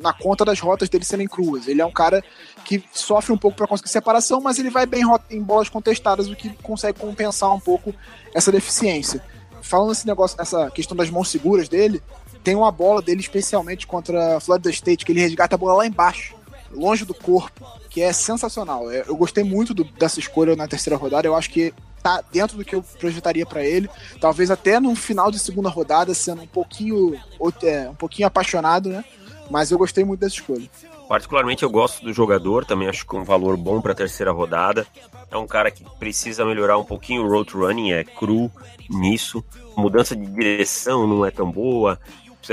[0.00, 1.68] na conta das rotas dele serem cruas.
[1.68, 2.24] Ele é um cara
[2.64, 6.34] que sofre um pouco para conseguir separação, mas ele vai bem em bolas contestadas, o
[6.34, 7.92] que consegue compensar um pouco
[8.34, 9.22] essa deficiência
[9.60, 12.02] falando esse negócio, essa questão das mãos seguras dele,
[12.42, 15.86] tem uma bola dele especialmente contra a Florida State, que ele resgata a bola lá
[15.86, 16.34] embaixo,
[16.72, 18.90] longe do corpo, que é sensacional.
[18.90, 22.56] É, eu gostei muito do, dessa escolha na terceira rodada, eu acho que tá dentro
[22.56, 23.88] do que eu projetaria para ele.
[24.20, 27.18] Talvez até no final de segunda rodada, sendo um pouquinho,
[27.62, 29.04] é, um pouquinho apaixonado, né?
[29.50, 30.68] Mas eu gostei muito dessa escolha.
[31.08, 34.30] Particularmente eu gosto do jogador, também acho que é um valor bom para a terceira
[34.30, 34.86] rodada.
[35.28, 38.50] É um cara que precisa melhorar um pouquinho o road running, é cru
[38.88, 39.44] nisso.
[39.76, 41.98] Mudança de direção não é tão boa.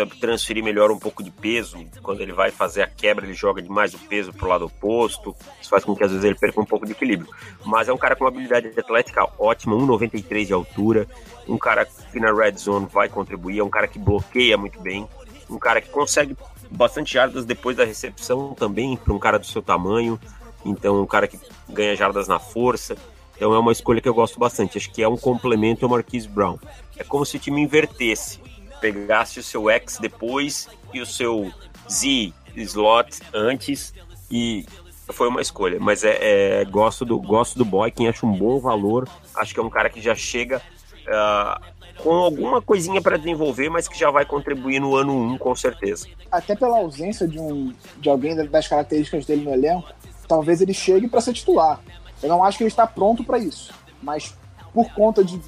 [0.06, 1.78] Transferir melhor um pouco de peso.
[2.02, 5.36] Quando ele vai fazer a quebra, ele joga demais o peso para o lado oposto.
[5.62, 7.30] Isso faz com que às vezes ele perca um pouco de equilíbrio.
[7.66, 11.08] Mas é um cara com uma habilidade atlética ótima, 1,93 de altura.
[11.48, 13.60] Um cara que na red zone vai contribuir.
[13.60, 15.08] É um cara que bloqueia muito bem.
[15.50, 16.36] Um cara que consegue
[16.70, 20.20] bastante jardas depois da recepção também, para um cara do seu tamanho.
[20.66, 22.98] Então, um cara que ganha jardas na força.
[23.36, 24.78] Então, é uma escolha que eu gosto bastante.
[24.78, 26.58] Acho que é um complemento ao Marquise Brown.
[26.98, 28.40] É como se o time invertesse.
[28.80, 31.52] Pegasse o seu X depois e o seu
[31.90, 33.94] Z slot antes.
[34.30, 34.66] E
[35.10, 35.78] foi uma escolha.
[35.80, 39.08] Mas é, é gosto, do, gosto do Boy, quem acha um bom valor.
[39.36, 40.62] Acho que é um cara que já chega.
[41.08, 45.56] Uh, com alguma coisinha para desenvolver, mas que já vai contribuir no ano 1, com
[45.56, 46.08] certeza.
[46.32, 49.90] Até pela ausência de, um, de alguém das características dele no elenco,
[50.28, 51.80] talvez ele chegue para ser titular.
[52.22, 54.36] Eu não acho que ele está pronto para isso, mas
[54.74, 55.40] por conta de,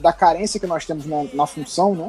[0.00, 2.08] da carência que nós temos na, na, função, né?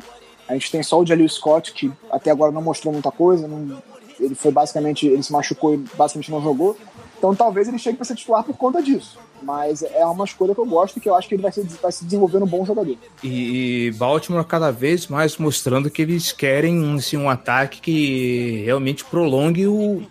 [0.49, 3.79] A gente tem só o Jalil Scott, que até agora não mostrou muita coisa, não,
[4.19, 6.75] ele foi basicamente, ele se machucou e basicamente não jogou.
[7.17, 9.19] Então talvez ele chegue para ser titular por conta disso.
[9.43, 11.63] Mas é uma escolha que eu gosto e que eu acho que ele vai, ser,
[11.81, 12.97] vai se desenvolver um bom jogador.
[13.23, 19.67] E Baltimore cada vez mais mostrando que eles querem assim, um ataque que realmente prolongue
[19.67, 20.01] o,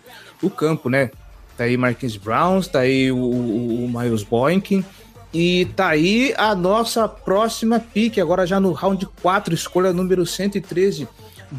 [0.41, 1.11] o campo, né?
[1.57, 4.83] Tá aí Marquins Browns, tá aí o, o, o Miles Boykin.
[5.33, 11.07] E tá aí a nossa próxima pick, agora já no round 4, escolha número 113.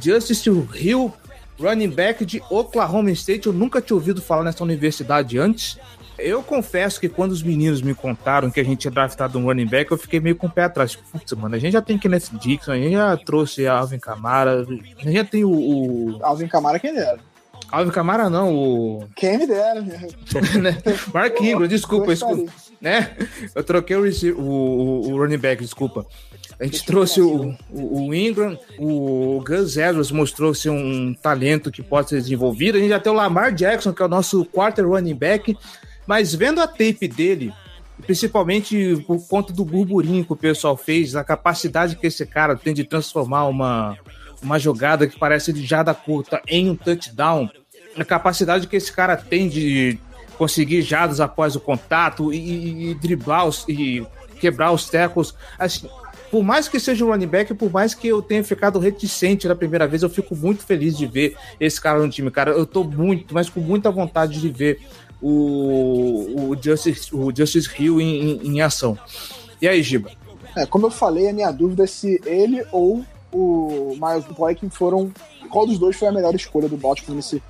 [0.00, 1.12] Justice Hill,
[1.58, 3.46] running back de Oklahoma State.
[3.46, 5.78] Eu nunca tinha ouvido falar nessa universidade antes.
[6.18, 9.66] Eu confesso que quando os meninos me contaram que a gente tinha draftado um running
[9.66, 10.94] back, eu fiquei meio com o pé atrás.
[10.94, 14.64] Putz, mano, a gente já tem Kenneth Dixon, a gente já trouxe Alvin Camara, a
[14.64, 15.50] gente já tem o.
[15.50, 16.18] o...
[16.22, 17.18] Alvin Camara quem era?
[17.70, 19.08] Alvin Camara não, o.
[19.16, 19.82] Quem me dera.
[21.14, 22.52] Mark Ingram, desculpa, desculpa.
[22.80, 23.10] Né?
[23.54, 26.06] Eu troquei o, o, o running back, desculpa.
[26.58, 31.82] A gente trouxe o, o, o, Ingram, o Gus Edwards mostrou ser um talento que
[31.82, 32.76] pode ser desenvolvido.
[32.76, 35.56] A gente já tem o Lamar Jackson, que é o nosso quarter running back.
[36.06, 37.52] Mas vendo a tape dele,
[38.06, 42.74] principalmente por conta do burburinho que o pessoal fez, a capacidade que esse cara tem
[42.74, 43.96] de transformar uma,
[44.42, 47.48] uma jogada que parece de jada curta em um touchdown,
[47.96, 49.98] a capacidade que esse cara tem de
[50.40, 54.02] conseguir jadas após o contato e, e driblar os, e
[54.40, 55.34] quebrar os tackles.
[55.58, 55.86] Assim,
[56.30, 59.54] por mais que seja um running back, por mais que eu tenha ficado reticente na
[59.54, 62.52] primeira vez, eu fico muito feliz de ver esse cara no time, cara.
[62.52, 64.80] Eu tô muito, mas com muita vontade de ver
[65.20, 68.98] o, o, Justice, o Justice Hill em, em, em ação.
[69.60, 70.10] E aí, Giba?
[70.56, 75.12] É, como eu falei, a minha dúvida é se ele ou o Miles Boykin foram.
[75.50, 77.42] Qual dos dois foi a melhor escolha do Baltimore nesse,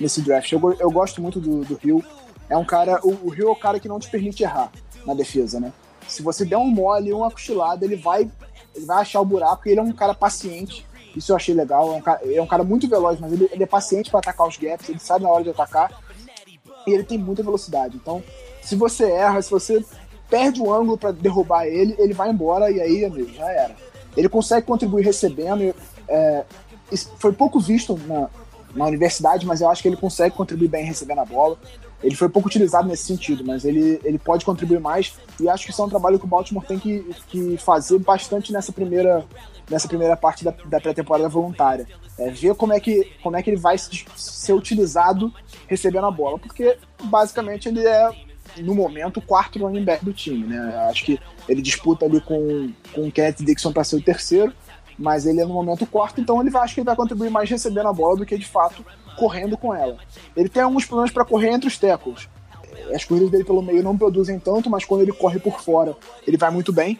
[0.00, 0.50] nesse draft?
[0.50, 2.02] Eu, eu gosto muito do, do Hill.
[2.48, 3.00] É um cara.
[3.02, 4.70] O, o Hill é o cara que não te permite errar
[5.04, 5.72] na defesa, né?
[6.06, 8.30] Se você der um mole, uma cochilada, ele vai,
[8.74, 10.86] ele vai achar o buraco e ele é um cara paciente.
[11.14, 11.92] Isso eu achei legal.
[11.92, 14.46] É um cara, é um cara muito veloz, mas ele, ele é paciente para atacar
[14.46, 15.90] os gaps, ele sabe na hora de atacar
[16.86, 17.96] e ele tem muita velocidade.
[17.96, 18.22] Então,
[18.62, 19.84] se você erra, se você
[20.28, 23.76] perde o ângulo para derrubar ele, ele vai embora e aí, amigo, já era.
[24.16, 25.74] Ele consegue contribuir recebendo.
[26.08, 26.44] É,
[27.18, 28.28] foi pouco visto na,
[28.74, 31.58] na universidade, mas eu acho que ele consegue contribuir bem recebendo a bola.
[32.02, 35.72] Ele foi pouco utilizado nesse sentido, mas ele, ele pode contribuir mais e acho que
[35.72, 39.24] isso é um trabalho que o Baltimore tem que, que fazer bastante nessa primeira,
[39.68, 41.88] nessa primeira parte da, da pré-temporada voluntária.
[42.16, 45.32] É, ver como é, que, como é que ele vai ser utilizado
[45.66, 48.10] recebendo a bola, porque basicamente ele é,
[48.58, 50.46] no momento, o quarto running back do time.
[50.46, 50.58] Né?
[50.88, 54.52] Acho que ele disputa ali com, com o Kenneth Dixon para ser o terceiro,
[54.98, 57.48] mas ele é no momento quarto, então ele vai, acho que ele vai contribuir mais
[57.48, 58.84] recebendo a bola do que de fato
[59.18, 59.98] correndo com ela.
[60.36, 62.28] Ele tem alguns problemas para correr entre os tackles.
[62.94, 66.36] As corridas dele pelo meio não produzem tanto, mas quando ele corre por fora, ele
[66.36, 66.98] vai muito bem.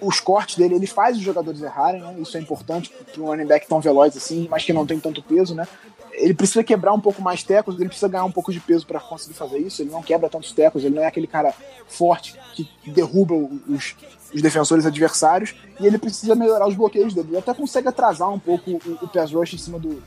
[0.00, 2.16] Os cortes dele, ele faz os jogadores errarem, né?
[2.18, 5.22] Isso é importante para um running back tão veloz assim, mas que não tem tanto
[5.22, 5.66] peso, né?
[6.12, 8.98] Ele precisa quebrar um pouco mais tecos, ele precisa ganhar um pouco de peso para
[8.98, 9.82] conseguir fazer isso.
[9.82, 11.54] Ele não quebra tantos tecos, ele não é aquele cara
[11.86, 13.94] forte que derruba os,
[14.34, 17.28] os defensores adversários e ele precisa melhorar os bloqueios dele.
[17.30, 20.02] Ele até consegue atrasar um pouco o, o pass rush em cima do.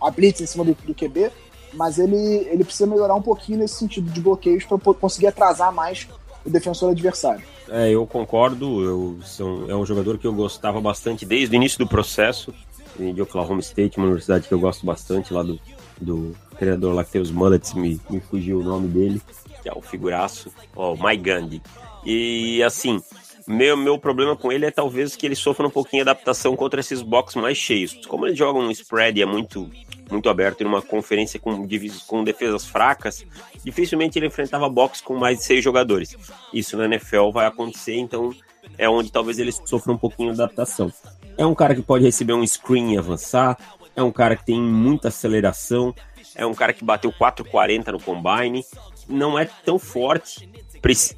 [0.00, 1.30] A blitz em cima do, do QB,
[1.72, 2.16] mas ele,
[2.50, 6.08] ele precisa melhorar um pouquinho nesse sentido de bloqueios para conseguir atrasar mais
[6.44, 7.42] o defensor adversário.
[7.68, 8.82] É, eu concordo.
[8.82, 12.52] Eu, são, é um jogador que eu gostava bastante desde o início do processo
[12.98, 15.58] de Oklahoma State, uma universidade que eu gosto bastante lá do,
[16.00, 19.22] do treinador lá que os mullets, me, me fugiu o nome dele,
[19.62, 21.62] que é o figuraço, oh, Mike Gandhi.
[22.04, 23.00] E assim,
[23.46, 26.80] meu, meu problema com ele é talvez que ele sofra um pouquinho de adaptação contra
[26.80, 27.94] esses boxes mais cheios.
[28.06, 29.70] Como ele joga um spread é muito
[30.10, 31.66] muito aberto em uma conferência com,
[32.06, 33.24] com defesas fracas,
[33.64, 36.16] dificilmente ele enfrentava box com mais de seis jogadores.
[36.52, 38.34] Isso na NFL vai acontecer, então
[38.76, 40.92] é onde talvez ele sofra um pouquinho de adaptação.
[41.38, 43.56] É um cara que pode receber um screen e avançar,
[43.94, 45.94] é um cara que tem muita aceleração,
[46.34, 48.64] é um cara que bateu 4,40 no combine,
[49.08, 50.48] não é tão forte,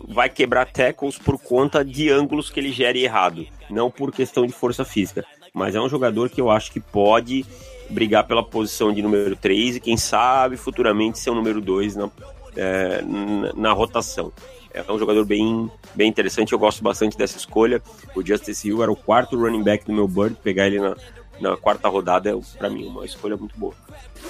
[0.09, 4.53] vai quebrar tackles por conta de ângulos que ele gere errado, não por questão de
[4.53, 5.25] força física.
[5.55, 7.45] Mas é um jogador que eu acho que pode
[7.91, 12.11] brigar pela posição de número 3 e quem sabe futuramente ser o número 2 na,
[12.57, 13.03] é,
[13.55, 14.33] na, rotação.
[14.73, 17.83] É um jogador bem, bem interessante, eu gosto bastante dessa escolha.
[18.17, 20.97] O Justice Hill era o quarto running back do meu Bird, pegar ele na,
[21.41, 23.75] na quarta rodada é, para mim, uma escolha muito boa.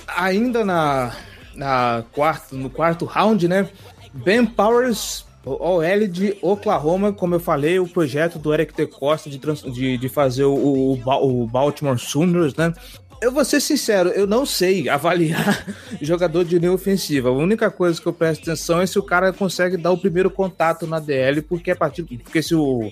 [0.08, 1.14] Ainda na,
[1.54, 3.68] na quarto, no quarto round, né?
[4.14, 9.38] Ben Powers OL de Oklahoma, como eu falei, o projeto do Eric De Costa de,
[9.38, 12.72] de, de fazer o, o, o Baltimore Sooners, né?
[13.20, 15.64] Eu vou ser sincero, eu não sei avaliar
[16.00, 17.28] jogador de linha ofensiva.
[17.28, 20.30] A única coisa que eu presto atenção é se o cara consegue dar o primeiro
[20.30, 22.90] contato na DL, porque a partir porque se o,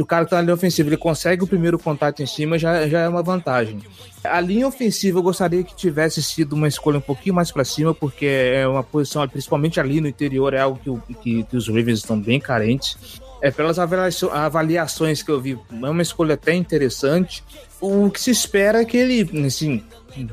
[0.00, 2.88] o cara que tá na linha ofensiva ele consegue o primeiro contato em cima, já,
[2.88, 3.78] já é uma vantagem.
[4.24, 7.92] A linha ofensiva eu gostaria que tivesse sido uma escolha um pouquinho mais para cima,
[7.92, 11.98] porque é uma posição, principalmente ali no interior, é algo que, que, que os Ravens
[11.98, 13.20] estão bem carentes.
[13.42, 17.42] É, pelas avaliações que eu vi, é uma escolha até interessante
[17.82, 19.82] o que se espera é que ele, assim,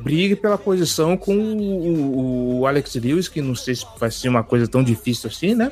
[0.03, 4.43] brigue pela posição com o, o, Alex Lewis, que não sei se vai ser uma
[4.43, 5.71] coisa tão difícil assim, né?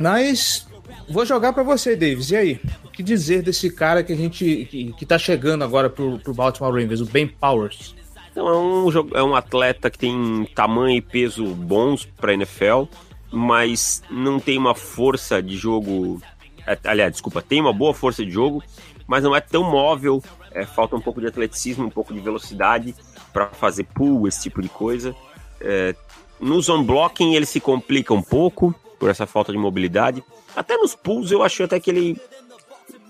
[0.00, 0.66] Mas
[1.08, 2.32] vou jogar para você, Davis.
[2.32, 2.60] E aí?
[3.00, 6.70] Que dizer desse cara que a gente que, que tá chegando agora pro, pro Baltimore
[6.70, 7.94] Ravens, o Ben Powers?
[8.30, 12.84] Então, é um, é um atleta que tem tamanho e peso bons para NFL,
[13.32, 16.20] mas não tem uma força de jogo.
[16.66, 18.62] É, aliás, desculpa, tem uma boa força de jogo,
[19.06, 22.94] mas não é tão móvel é, falta um pouco de atleticismo, um pouco de velocidade
[23.32, 25.16] para fazer pull, esse tipo de coisa.
[25.58, 25.94] É,
[26.38, 30.22] no zone blocking ele se complica um pouco por essa falta de mobilidade.
[30.54, 32.20] Até nos pulls eu acho até que ele,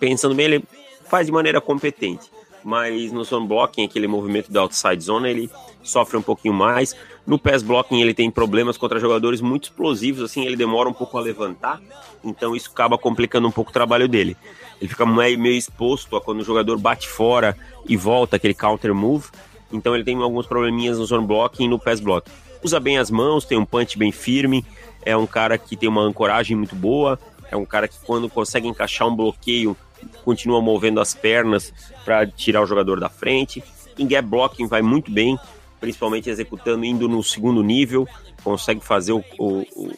[0.00, 0.64] pensando bem, ele
[1.04, 2.28] faz de maneira competente.
[2.64, 5.50] Mas no zone blocking, aquele movimento da outside zone, ele
[5.82, 6.96] sofre um pouquinho mais.
[7.26, 11.16] No pass blocking ele tem problemas contra jogadores muito explosivos, assim, ele demora um pouco
[11.16, 11.80] a levantar,
[12.24, 14.36] então isso acaba complicando um pouco o trabalho dele
[14.80, 19.28] ele fica meio, exposto a quando o jogador bate fora e volta, aquele counter move.
[19.70, 22.30] Então ele tem alguns probleminhas no zone blocking e no pass block.
[22.62, 24.64] Usa bem as mãos, tem um punch bem firme,
[25.04, 27.18] é um cara que tem uma ancoragem muito boa,
[27.50, 29.76] é um cara que quando consegue encaixar um bloqueio,
[30.24, 31.72] continua movendo as pernas
[32.04, 33.62] para tirar o jogador da frente.
[33.98, 35.38] Em gap blocking vai muito bem,
[35.80, 38.06] principalmente executando indo no segundo nível,
[38.42, 39.92] consegue fazer o, o, o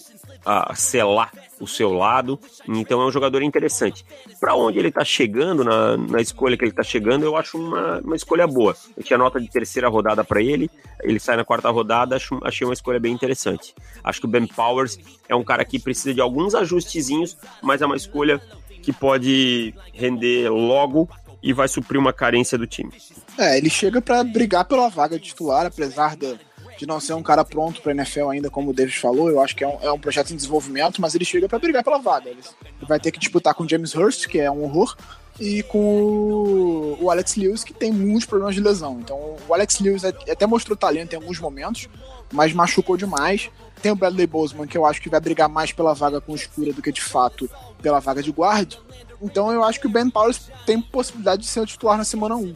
[0.45, 2.39] a selar o seu lado.
[2.69, 4.05] Então é um jogador interessante.
[4.41, 8.01] Para onde ele está chegando, na, na escolha que ele está chegando, eu acho uma,
[8.01, 8.77] uma escolha boa.
[8.97, 10.69] Eu tinha nota de terceira rodada para ele,
[11.03, 13.75] ele sai na quarta rodada, acho, achei uma escolha bem interessante.
[14.03, 17.87] Acho que o Ben Powers é um cara que precisa de alguns ajustezinhos, mas é
[17.87, 18.41] uma escolha
[18.83, 21.09] que pode render logo
[21.43, 22.93] e vai suprir uma carência do time.
[23.39, 26.37] É, ele chega para brigar pela vaga de titular, apesar da
[26.83, 29.31] de não ser um cara pronto para NFL ainda, como o Davis falou.
[29.31, 31.85] Eu acho que é um, é um projeto em desenvolvimento, mas ele chega para brigar
[31.85, 32.31] pela vaga.
[32.31, 32.41] Ele
[32.89, 34.97] vai ter que disputar com o James Hurst, que é um horror,
[35.39, 38.99] e com o Alex Lewis, que tem muitos problemas de lesão.
[39.01, 41.89] Então, o Alex Lewis até mostrou talento em alguns momentos,
[42.33, 43.49] mas machucou demais.
[43.81, 46.73] Tem o Bradley Bozeman, que eu acho que vai brigar mais pela vaga com escura
[46.73, 47.49] do que de fato
[47.83, 48.77] pela vaga de guarda.
[49.21, 52.37] Então, eu acho que o Ben Powers tem possibilidade de ser o titular na semana
[52.37, 52.53] 1.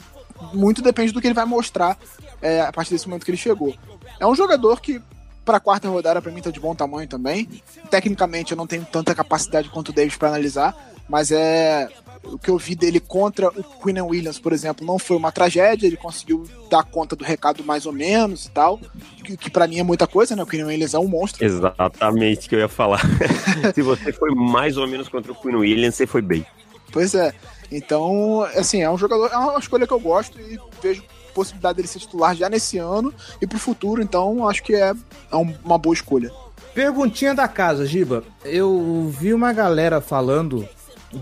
[0.53, 1.99] Muito depende do que ele vai mostrar
[2.41, 3.75] é, a partir desse momento que ele chegou.
[4.19, 5.01] É um jogador que,
[5.45, 7.63] para a quarta rodada, para mim, tá de bom tamanho também.
[7.91, 10.75] Tecnicamente, eu não tenho tanta capacidade quanto o Davis para analisar,
[11.09, 11.89] mas é.
[12.33, 15.87] O que eu vi dele contra o Quinn Williams, por exemplo, não foi uma tragédia,
[15.87, 18.81] ele conseguiu dar conta do recado mais ou menos e tal,
[19.25, 20.43] que, que para mim é muita coisa, né?
[20.43, 21.45] O Quinn Williams é um monstro.
[21.45, 23.01] Exatamente o que eu ia falar.
[23.75, 26.45] Se você foi mais ou menos contra o Quinn Williams, você foi bem.
[26.93, 27.35] Pois é.
[27.71, 31.03] Então, assim, é um jogador, é uma escolha que eu gosto e vejo
[31.35, 33.13] possibilidade dele ser titular já nesse ano
[33.43, 34.95] e pro futuro, então acho que é,
[35.31, 36.33] é uma boa escolha.
[36.73, 38.25] Perguntinha da casa, Giba.
[38.45, 40.67] Eu vi uma galera falando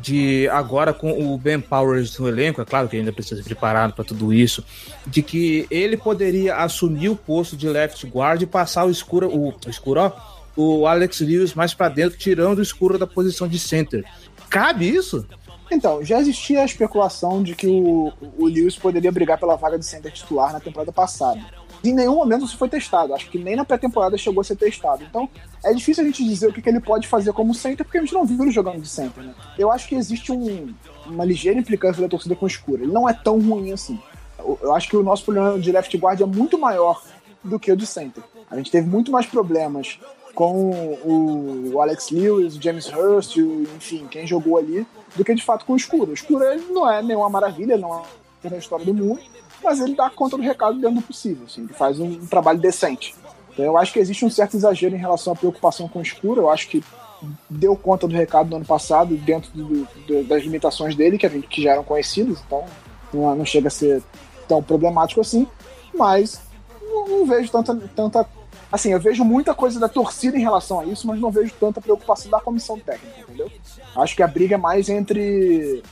[0.00, 3.94] de agora com o Ben Powers no elenco, é claro que ainda precisa ser preparado
[3.94, 4.64] para tudo isso,
[5.06, 9.48] de que ele poderia assumir o posto de left guard e passar o escuro, o,
[9.48, 10.12] o escuro, ó,
[10.56, 14.04] o Alex Lewis mais para dentro, tirando o escuro da posição de center.
[14.48, 15.26] Cabe isso?
[15.70, 19.84] Então, já existia a especulação de que o, o Lewis poderia brigar pela vaga de
[19.84, 21.40] center titular na temporada passada.
[21.84, 23.14] Em nenhum momento isso foi testado.
[23.14, 25.04] Acho que nem na pré-temporada chegou a ser testado.
[25.04, 25.28] Então,
[25.62, 28.00] é difícil a gente dizer o que, que ele pode fazer como center, porque a
[28.00, 29.34] gente não viu ele jogando de center, né?
[29.58, 30.74] Eu acho que existe um,
[31.06, 32.84] uma ligeira implicância da torcida com o escuro.
[32.84, 34.00] Ele não é tão ruim assim.
[34.38, 37.02] Eu, eu acho que o nosso problema de left guard é muito maior
[37.42, 38.24] do que o de center.
[38.50, 39.98] A gente teve muito mais problemas
[40.34, 45.64] com o Alex Lewis, o James Hurst, enfim, quem jogou ali, do que de fato
[45.64, 46.10] com o Escuro.
[46.10, 48.02] O Escuro não é nenhuma maravilha, não
[48.42, 49.20] é a história do mundo,
[49.64, 52.58] mas ele dá conta do recado dentro do possível, assim, ele faz um, um, trabalho
[52.58, 53.14] decente.
[53.52, 56.42] Então eu acho que existe um certo exagero em relação à preocupação com o Escuro,
[56.42, 56.84] eu acho que
[57.48, 61.62] deu conta do recado no ano passado, dentro do, do, das limitações dele, que, que
[61.62, 62.64] já eram conhecidas, então
[63.12, 64.02] não, não chega a ser
[64.46, 65.46] tão problemático assim,
[65.94, 66.40] mas
[66.82, 68.28] não, não vejo tanta, tanta
[68.70, 71.80] assim, eu vejo muita coisa da torcida em relação a isso, mas não vejo tanta
[71.80, 73.50] preocupação da comissão técnica, entendeu?
[73.96, 75.82] Acho que a briga é mais entre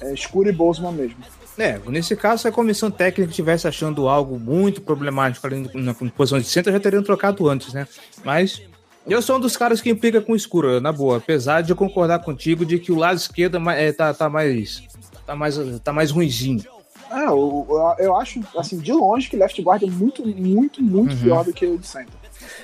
[0.00, 1.18] é, Escuro e Boltzmann mesmo.
[1.58, 6.38] É, nesse caso, se a comissão técnica estivesse achando algo muito problemático ali na posição
[6.38, 7.86] de centro, já teriam trocado antes, né?
[8.24, 8.62] Mas
[9.06, 11.16] eu sou um dos caras que implica com o escuro, na boa.
[11.16, 14.82] Apesar de eu concordar contigo de que o lado esquerdo é, tá, tá mais.
[15.26, 15.58] tá mais.
[15.82, 16.62] tá mais ruimzinho.
[17.10, 17.66] É, eu,
[17.98, 21.20] eu, acho, assim, de longe que left guard é muito, muito, muito uhum.
[21.22, 22.12] pior do que o de center.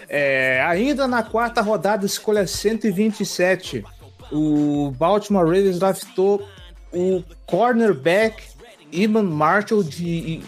[0.08, 3.82] É, ainda na quarta rodada, escolha 127,
[4.30, 6.46] o Baltimore Ravens draftou
[6.92, 8.53] o cornerback
[8.94, 10.40] Iman Marshall de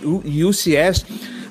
[0.45, 1.05] UCS.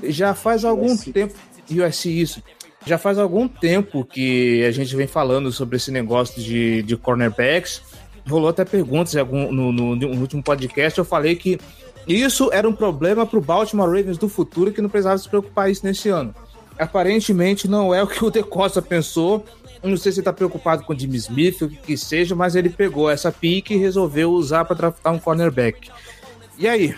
[0.03, 1.11] Já faz algum USC.
[1.11, 1.33] tempo.
[1.69, 2.43] USC, isso.
[2.85, 7.81] Já faz algum tempo que a gente vem falando sobre esse negócio de, de cornerbacks.
[8.27, 10.97] Rolou até perguntas algum, no, no, no último podcast.
[10.97, 11.59] Eu falei que
[12.07, 15.71] isso era um problema para o Baltimore Ravens do futuro que não precisava se preocupar
[15.71, 16.33] isso nesse ano.
[16.77, 19.43] Aparentemente não é o que o De Costa pensou.
[19.83, 22.55] Não sei se ele tá preocupado com o Jimmy Smith, o que, que seja, mas
[22.55, 25.89] ele pegou essa pique e resolveu usar para draftar um cornerback.
[26.57, 26.95] E aí?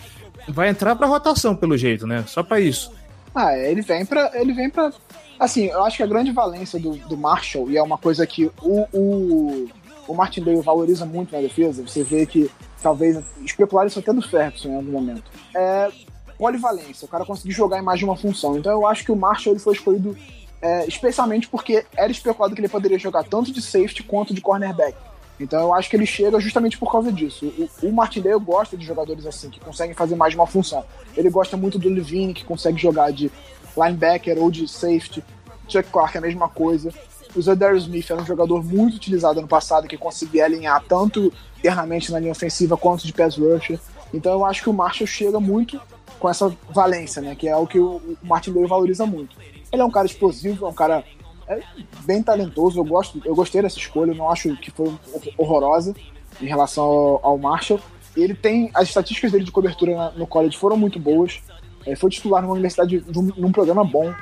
[0.48, 2.24] Vai entrar para rotação pelo jeito, né?
[2.28, 2.92] Só para isso.
[3.36, 4.92] Ah, ele vem para ele vem para
[5.40, 8.50] assim, eu acho que a grande valência do, do Marshall e é uma coisa que
[8.62, 9.68] o, o,
[10.08, 11.84] o Martindale valoriza muito na defesa.
[11.84, 12.50] Você vê que
[12.82, 15.24] talvez especular isso até do Ferguson em algum momento.
[15.56, 15.92] É
[16.38, 18.58] polivalência, o cara conseguir jogar em mais de uma função.
[18.58, 20.16] Então eu acho que o Marshall ele foi escolhido
[20.62, 24.98] é, especialmente porque era especulado que ele poderia jogar tanto de safety quanto de cornerback.
[25.40, 27.46] Então eu acho que ele chega justamente por causa disso.
[27.82, 30.84] O, o Martindale gosta de jogadores assim, que conseguem fazer mais de uma função.
[31.16, 33.32] Ele gosta muito do Levine, que consegue jogar de
[33.76, 35.24] linebacker ou de safety.
[35.68, 36.92] Chuck Clark é a mesma coisa.
[37.36, 42.12] O Zadarius Smith era um jogador muito utilizado no passado, que conseguia alinhar tanto internamente
[42.12, 43.80] na linha ofensiva quanto de pass rusher.
[44.14, 45.80] Então eu acho que o Marshall chega muito
[46.20, 47.36] com essa valência, né?
[47.36, 49.36] Que é o que o, Martindale valoriza muito.
[49.72, 51.04] Ele é um cara explosivo, é um cara
[51.48, 51.62] é,
[52.06, 52.80] bem talentoso.
[52.80, 54.14] Eu gosto, eu gostei dessa escolha.
[54.14, 54.94] Não acho que foi
[55.38, 55.96] horrorosa
[56.42, 57.80] em relação ao, ao Marshall.
[58.16, 61.40] Ele tem as estatísticas dele de cobertura na, no college foram muito boas.
[61.86, 64.14] Ele foi titular numa universidade num, num programa bom.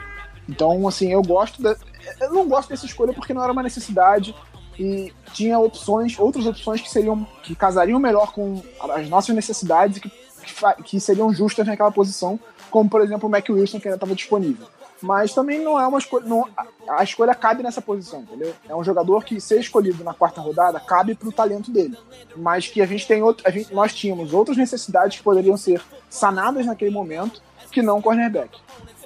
[0.47, 1.75] Então, assim, eu gosto da,
[2.21, 4.35] eu não gosto dessa escolha porque não era uma necessidade
[4.77, 8.61] e tinha opções, outras opções que seriam que casariam melhor com
[8.93, 10.11] as nossas necessidades e que
[10.45, 14.15] que, que seriam justas naquela posição, como por exemplo o Mac Wilson, que ainda estava
[14.15, 14.67] disponível.
[15.01, 16.25] Mas também não é uma escolha.
[16.87, 18.53] A escolha cabe nessa posição, entendeu?
[18.67, 21.97] É um jogador que, ser escolhido na quarta rodada, cabe para o talento dele.
[22.35, 25.81] Mas que a gente tem outro, a gente, nós tínhamos outras necessidades que poderiam ser
[26.09, 27.41] sanadas naquele momento,
[27.71, 28.57] que não cornerback.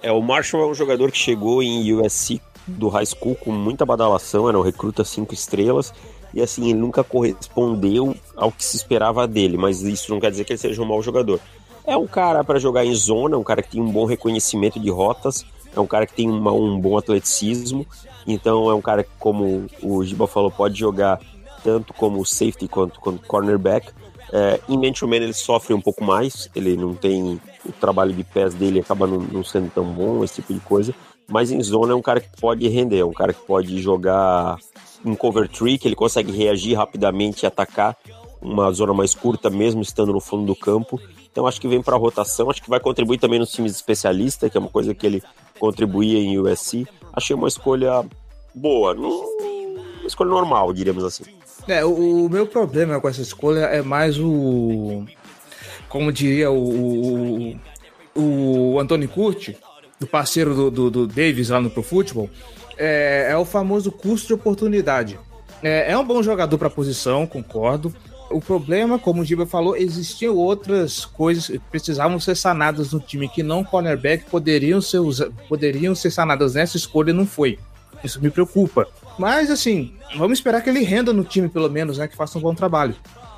[0.01, 3.85] É, o Marshall é um jogador que chegou em USC do high school com muita
[3.85, 5.91] badalação, era o recruta cinco estrelas
[6.33, 10.43] e assim, ele nunca correspondeu ao que se esperava dele, mas isso não quer dizer
[10.45, 11.39] que ele seja um mau jogador.
[11.85, 14.91] É um cara para jogar em zona, um cara que tem um bom reconhecimento de
[14.91, 15.43] rotas,
[15.75, 17.85] é um cara que tem uma, um bom atleticismo,
[18.25, 21.19] então é um cara que, como o Giba falou, pode jogar
[21.63, 23.91] tanto como safety quanto como cornerback.
[24.31, 28.53] É, em man ele sofre um pouco mais, ele não tem o trabalho de pés
[28.53, 30.93] dele acaba não, não sendo tão bom, esse tipo de coisa.
[31.27, 34.57] Mas em zona é um cara que pode render, é um cara que pode jogar
[35.05, 37.95] em cover tree, que ele consegue reagir rapidamente e atacar
[38.41, 40.99] uma zona mais curta, mesmo estando no fundo do campo.
[41.31, 44.57] Então acho que vem para rotação, acho que vai contribuir também nos times especialistas, que
[44.57, 45.23] é uma coisa que ele
[45.59, 46.87] contribuía em USC.
[47.13, 48.03] Achei uma escolha
[48.55, 51.23] boa, uma escolha normal, diríamos assim.
[51.67, 55.05] É, o, meu problema com essa escolha é mais o.
[55.87, 57.55] Como diria o,
[58.15, 59.57] o, o Antônio Curti,
[59.99, 62.29] do parceiro do, do, do, Davis lá no Pro Football,
[62.77, 65.19] é, é o famoso custo de oportunidade.
[65.61, 67.93] É, é um bom jogador para a posição, concordo.
[68.29, 73.27] O problema, como o Giba falou, existiam outras coisas que precisavam ser sanadas no time
[73.27, 74.99] que não cornerback poderiam ser,
[75.47, 77.57] poderiam ser sanadas nessa escolha e não foi.
[78.03, 78.87] Isso me preocupa.
[79.17, 82.07] Mas assim, vamos esperar que ele renda no time, pelo menos, né?
[82.07, 82.95] Que faça um bom trabalho.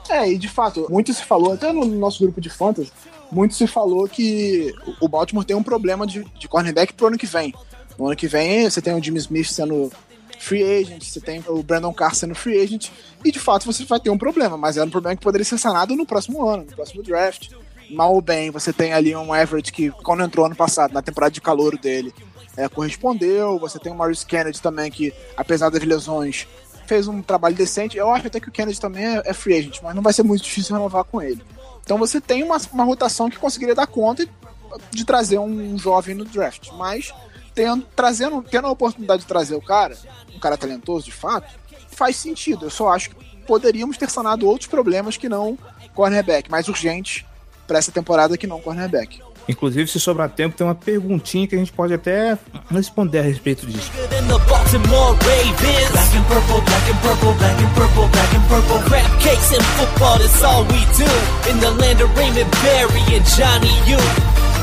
[0.09, 2.91] É, e de fato, muito se falou, até no nosso grupo de fantasy,
[3.31, 7.25] muito se falou que o Baltimore tem um problema de, de cornerback pro ano que
[7.25, 7.53] vem.
[7.97, 9.91] No ano que vem, você tem o Jimmy Smith sendo
[10.41, 12.89] free agent, você tem o Brandon Carr sendo free agent,
[13.23, 15.59] e de fato você vai ter um problema, mas é um problema que poderia ser
[15.59, 17.51] sanado no próximo ano, no próximo draft.
[17.91, 21.31] Mal ou bem, você tem ali um Everett que, quando entrou ano passado, na temporada
[21.31, 22.13] de calor dele,
[22.57, 23.59] é, correspondeu.
[23.59, 26.47] Você tem o Maurice Kennedy também, que, apesar das lesões,
[26.87, 27.97] fez um trabalho decente.
[27.97, 30.23] Eu acho até que o Kennedy também é, é free agent, mas não vai ser
[30.23, 31.41] muito difícil renovar com ele.
[31.83, 34.27] Então você tem uma, uma rotação que conseguiria dar conta
[34.89, 36.69] de trazer um jovem no draft.
[36.77, 37.13] Mas
[37.53, 39.97] tendo, trazendo, tendo a oportunidade de trazer o cara,
[40.33, 41.47] um cara talentoso de fato,
[41.89, 42.65] faz sentido.
[42.65, 45.57] Eu só acho que poderíamos ter sanado outros problemas que não
[45.93, 47.25] cornerback, mais urgentes
[47.67, 49.21] para essa temporada que não cornerback.
[49.47, 52.37] Inclusive, se sobrar tempo, tem uma perguntinha que a gente pode até
[52.69, 53.91] responder a respeito disso.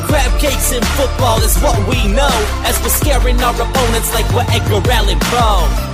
[0.08, 2.32] Crab cakes in football is what we know
[2.64, 5.88] As we're scaring our opponents like we're Edgar Allan Poe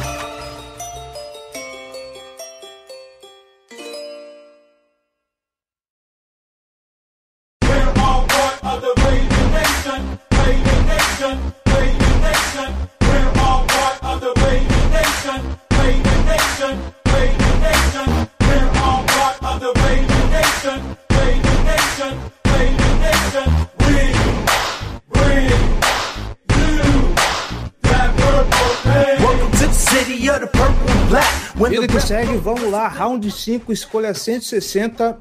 [31.69, 35.21] Vida que segue, vamos lá, round 5, escolha 160,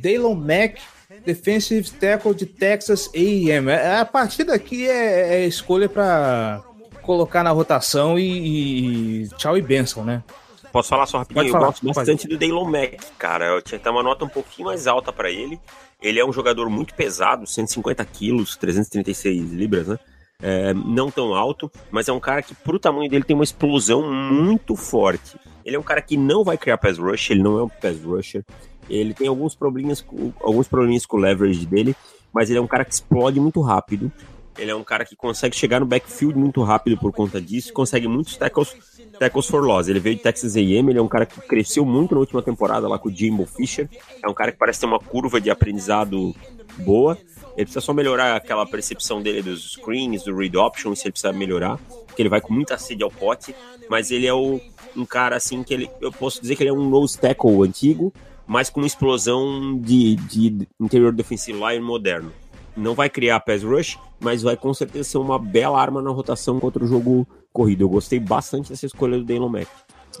[0.00, 0.80] Daylon Mack,
[1.24, 3.70] Defensive Tackle de Texas A&M.
[3.70, 6.62] É, a partir daqui é, é escolha para
[7.02, 10.22] colocar na rotação e, e, tchau e benção, né?
[10.70, 11.50] Posso falar só rapidinho?
[11.50, 13.46] Falar, eu gosto bastante do Daylon Mack, cara.
[13.46, 15.58] Eu tinha até uma nota um pouquinho mais alta para ele.
[16.00, 19.98] Ele é um jogador muito pesado, 150 quilos, 336 libras, né?
[20.40, 24.08] É, não tão alto, mas é um cara que, pro tamanho dele, tem uma explosão
[24.08, 25.36] muito forte.
[25.64, 28.00] Ele é um cara que não vai criar pass rush, ele não é um pass
[28.00, 28.44] rusher.
[28.88, 30.04] Ele tem alguns probleminhas
[30.40, 31.94] alguns probleminhas com o leverage dele,
[32.32, 34.10] mas ele é um cara que explode muito rápido.
[34.56, 38.08] Ele é um cara que consegue chegar no backfield muito rápido por conta disso, consegue
[38.08, 38.76] muitos tackles,
[39.18, 39.88] tackles for loss.
[39.88, 42.88] Ele veio de Texas A&M, ele é um cara que cresceu muito na última temporada
[42.88, 43.88] lá com o Jimbo Fisher.
[44.22, 46.34] É um cara que parece ter uma curva de aprendizado
[46.78, 47.18] boa.
[47.56, 51.32] Ele precisa só melhorar aquela percepção dele dos screens, do read option, se ele precisa
[51.32, 53.52] melhorar, porque ele vai com muita sede ao pote,
[53.90, 54.60] mas ele é o,
[54.96, 58.12] um cara assim que ele, eu posso dizer que ele é um nose tackle antigo,
[58.46, 62.32] mas com uma explosão de, de interior defensivo line moderno.
[62.76, 66.60] Não vai criar pass rush, mas vai com certeza ser uma bela arma na rotação
[66.60, 67.26] contra o jogo
[67.58, 67.82] corrido.
[67.82, 69.68] Eu gostei bastante dessa escolha do Daylon Mack.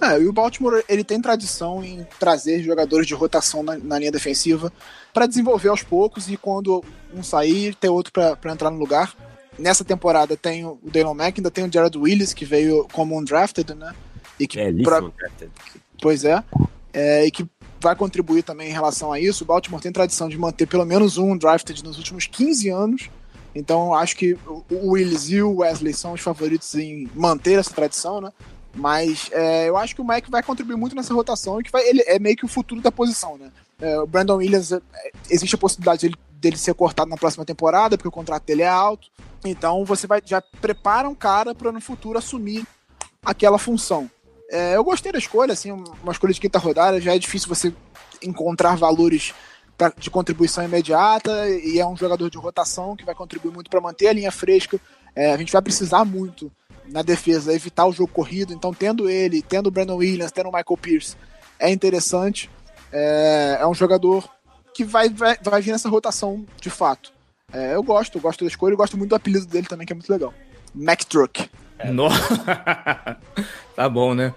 [0.02, 4.10] É, e o Baltimore ele tem tradição em trazer jogadores de rotação na, na linha
[4.10, 4.72] defensiva
[5.14, 6.84] para desenvolver aos poucos e quando
[7.14, 9.14] um sair, ter outro para entrar no lugar.
[9.56, 13.22] Nessa temporada tem o Daylon Mack, ainda tem o Jared Willis, que veio como um
[13.22, 13.94] drafted, né?
[14.38, 15.00] E que é, pra...
[15.00, 15.50] drafted.
[16.00, 16.42] Pois é,
[16.92, 17.26] é.
[17.26, 17.48] E que
[17.80, 19.44] vai contribuir também em relação a isso.
[19.44, 23.10] O Baltimore tem tradição de manter pelo menos um drafted nos últimos 15 anos.
[23.54, 24.36] Então acho que
[24.70, 28.32] o Willis e o Wesley são os favoritos em manter essa tradição, né?
[28.74, 31.86] Mas é, eu acho que o Mike vai contribuir muito nessa rotação e que vai,
[31.88, 33.50] ele é meio que o futuro da posição, né?
[33.80, 34.80] É, o Brandon Williams, é,
[35.30, 38.68] existe a possibilidade dele, dele ser cortado na próxima temporada, porque o contrato dele é
[38.68, 39.08] alto.
[39.44, 42.66] Então você vai já prepara um cara para no futuro assumir
[43.24, 44.10] aquela função.
[44.50, 47.00] É, eu gostei da escolha, assim, uma escolha de quinta rodada.
[47.00, 47.72] Já é difícil você
[48.22, 49.34] encontrar valores
[49.78, 53.80] pra, de contribuição imediata e é um jogador de rotação que vai contribuir muito para
[53.80, 54.80] manter a linha fresca.
[55.14, 56.50] É, a gente vai precisar muito
[56.86, 58.52] na defesa, evitar o jogo corrido.
[58.52, 61.16] Então, tendo ele, tendo o Brandon Williams, tendo o Michael Pierce,
[61.58, 62.50] é interessante.
[62.92, 64.28] É, é um jogador
[64.74, 67.12] que vai, vai, vai vir nessa rotação de fato.
[67.52, 69.92] É, eu gosto, eu gosto da escolha e gosto muito do apelido dele também, que
[69.92, 70.34] é muito legal.
[70.74, 71.48] Mac Truck.
[71.78, 71.90] É.
[71.90, 72.08] No...
[73.76, 74.34] tá bom, né?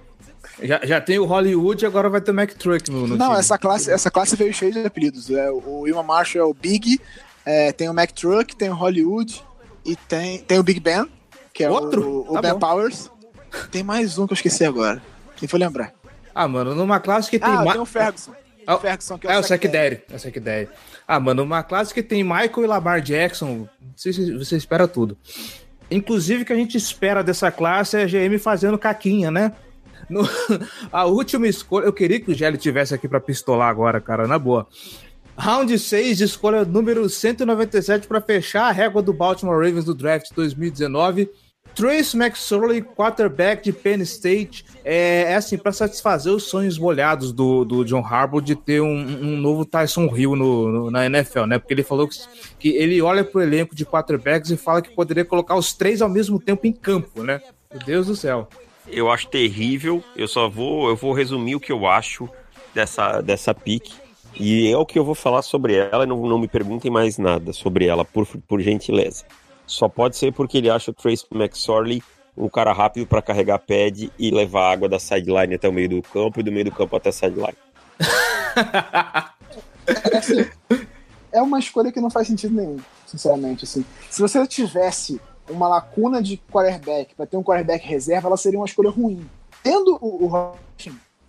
[0.61, 3.39] Já, já tem o Hollywood, agora vai ter o Mac Truck no, no Não, time.
[3.39, 5.29] essa classe, essa classe veio cheia de apelidos.
[5.29, 6.99] É, o Wilma Marshall é o Big,
[7.45, 9.41] é, tem o Mac Truck, tem o Hollywood
[9.85, 11.07] e tem, tem o Big Ben,
[11.53, 12.07] que é Outro?
[12.07, 12.59] o, o Tá Ben bom.
[12.59, 13.09] Powers.
[13.71, 15.01] Tem mais um que eu esqueci agora.
[15.35, 15.93] Quem foi lembrar?
[16.33, 17.49] Ah, mano, numa classe que tem...
[17.49, 18.31] ah, ma- tem o Ferguson.
[18.65, 20.01] Ah, o Ferguson, que é É, o Sack Daddy.
[20.09, 20.69] É o Secondary.
[21.07, 25.17] Ah, mano, uma classe que tem Michael e Lamar Jackson, você, você espera tudo.
[25.89, 29.51] Inclusive, o que a gente espera dessa classe é a GM fazendo caquinha, né?
[30.09, 30.27] No-
[30.91, 31.85] a última escolha.
[31.85, 34.67] Eu queria que o Gelli tivesse aqui pra pistolar agora, cara, na boa.
[35.37, 41.29] Round 6, escolha número 197 para fechar a régua do Baltimore Ravens do draft 2019.
[41.73, 47.63] Trace McSorley, quarterback de Penn State, é, é assim, para satisfazer os sonhos molhados do,
[47.63, 51.57] do John Harbaugh de ter um, um novo Tyson Hill no, no- na NFL, né?
[51.57, 52.17] Porque ele falou que,
[52.59, 56.09] que ele olha pro elenco de quarterbacks e fala que poderia colocar os três ao
[56.09, 57.39] mesmo tempo em campo, né?
[57.73, 58.49] Meu Deus do céu.
[58.87, 60.03] Eu acho terrível.
[60.15, 62.29] Eu só vou, eu vou resumir o que eu acho
[62.73, 63.93] dessa, dessa pique.
[64.39, 66.05] E é o que eu vou falar sobre ela.
[66.05, 69.25] Não, não me perguntem mais nada sobre ela, por, por gentileza.
[69.65, 72.03] Só pode ser porque ele acha o Trace McSorley
[72.37, 76.01] um cara rápido para carregar pad e levar água da sideline até o meio do
[76.01, 77.57] campo e do meio do campo até a sideline.
[81.31, 83.65] é uma escolha que não faz sentido nenhum, sinceramente.
[83.65, 83.85] Assim.
[84.09, 85.19] Se você tivesse
[85.51, 89.25] uma lacuna de quarterback para ter um quarterback reserva, ela seria uma escolha ruim.
[89.63, 90.53] Tendo o, o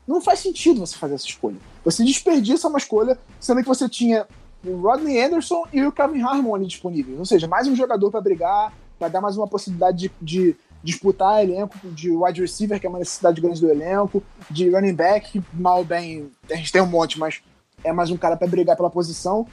[0.06, 1.56] não faz sentido você fazer essa escolha.
[1.84, 4.26] Você desperdiça uma escolha, sendo que você tinha
[4.64, 7.18] o Rodney Anderson e o Kevin Harmon ali disponíveis.
[7.18, 11.42] Ou seja, mais um jogador para brigar, para dar mais uma possibilidade de, de disputar
[11.42, 15.42] elenco de wide receiver, que é uma necessidade grande do elenco, de running back, que
[15.52, 17.40] mal bem, a gente tem um monte, mas
[17.84, 19.46] é mais um cara para brigar pela posição.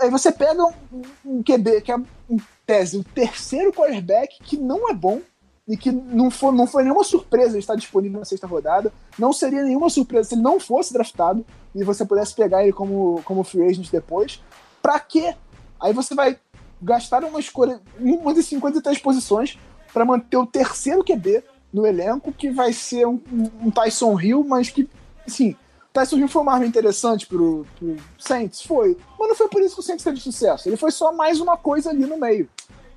[0.00, 1.96] Aí você pega um, um QB que é,
[2.28, 2.40] em
[2.70, 5.20] tese, o terceiro quarterback que não é bom
[5.66, 8.92] e que não foi, não foi nenhuma surpresa ele estar disponível na sexta rodada.
[9.18, 11.44] Não seria nenhuma surpresa se ele não fosse draftado
[11.74, 14.40] e você pudesse pegar ele como, como free agent depois.
[14.80, 15.34] Pra quê?
[15.80, 16.38] Aí você vai
[16.80, 19.58] gastar uma escolha em uma das 53 posições
[19.92, 21.42] para manter o terceiro QB
[21.72, 23.20] no elenco, que vai ser um,
[23.60, 24.88] um Tyson Hill, mas que,
[25.26, 25.56] assim,
[25.92, 28.62] Tyson Hill foi uma arma interessante pro, pro Saints?
[28.62, 28.96] Foi.
[29.18, 30.68] Mas não foi por isso que o Saints teve sucesso.
[30.68, 32.48] Ele foi só mais uma coisa ali no meio.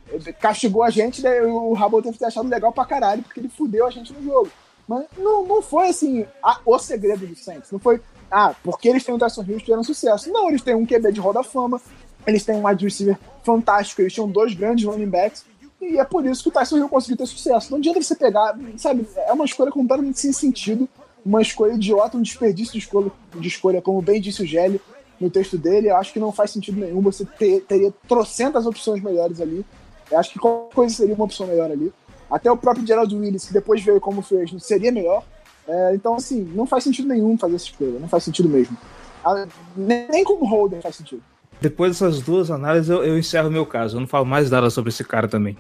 [0.10, 3.50] Ele castigou a gente, daí o Rabo deve ter achado legal pra caralho, porque ele
[3.50, 4.50] fudeu a gente no jogo.
[4.88, 7.72] Mas não, não foi assim a- o segredo do Saints.
[7.72, 10.32] Não foi, ah, porque eles têm o Tyson Hill tiveram sucesso.
[10.32, 11.82] Não, eles têm um QB de roda fama,
[12.28, 15.46] eles têm um wide receiver fantástico, eles tinham dois grandes running backs.
[15.82, 17.72] E é por isso que o Tyson Hill conseguiu ter sucesso.
[17.72, 20.88] Não adianta você pegar, sabe, é uma escolha completamente sem sentido,
[21.26, 24.82] uma escolha idiota, um desperdício de escolha, de escolha como bem disse o Gelli
[25.20, 25.90] no texto dele.
[25.90, 27.02] Eu acho que não faz sentido nenhum.
[27.02, 29.66] Você ter, teria trocentas opções melhores ali.
[30.12, 31.92] Eu acho que qualquer coisa seria uma opção melhor ali.
[32.30, 35.24] Até o próprio Gerald Willis, que depois veio como agent, seria melhor.
[35.68, 38.00] É, então, assim, não faz sentido nenhum fazer essa escolha.
[38.00, 38.78] Não faz sentido mesmo.
[39.24, 41.22] Ah, nem, nem como Holden faz sentido.
[41.62, 43.96] Depois dessas duas análises, eu, eu encerro meu caso.
[43.96, 45.58] Eu não falo mais nada sobre esse cara também.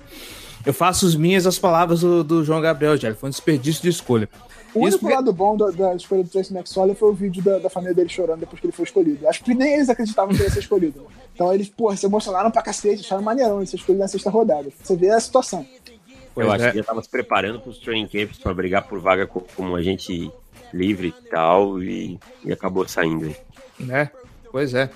[0.65, 3.13] Eu faço as minhas as palavras do, do João Gabriel, já.
[3.13, 4.29] Foi um desperdício de escolha.
[4.75, 7.43] O Isso único porque- lado bom da, da escolha do Tracy McSorley foi o vídeo
[7.43, 9.27] da, da família dele chorando depois que ele foi escolhido.
[9.27, 11.05] Acho que nem eles acreditavam que ele ia ser escolhido.
[11.35, 14.69] Então eles, porra, se emocionaram pra cacete, acharam maneirão ele ser escolhido na sexta rodada.
[14.81, 15.65] Você vê a situação.
[16.33, 16.71] Pois eu acho é.
[16.71, 19.75] que já tava se preparando para os training camps para brigar por vaga co- como
[19.75, 20.31] agente
[20.73, 23.25] livre e tal, e, e acabou saindo.
[23.27, 23.35] aí.
[23.79, 24.09] né?
[24.51, 24.89] Pois é.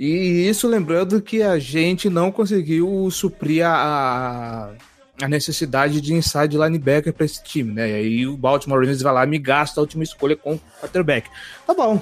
[0.00, 4.70] E isso lembrando que a gente não conseguiu suprir a, a
[5.28, 7.90] necessidade de inside linebacker para esse time, né?
[7.90, 10.60] E aí o Baltimore Ravens vai lá e me gasta a última escolha com o
[10.80, 11.28] quarterback.
[11.66, 12.00] Tá bom.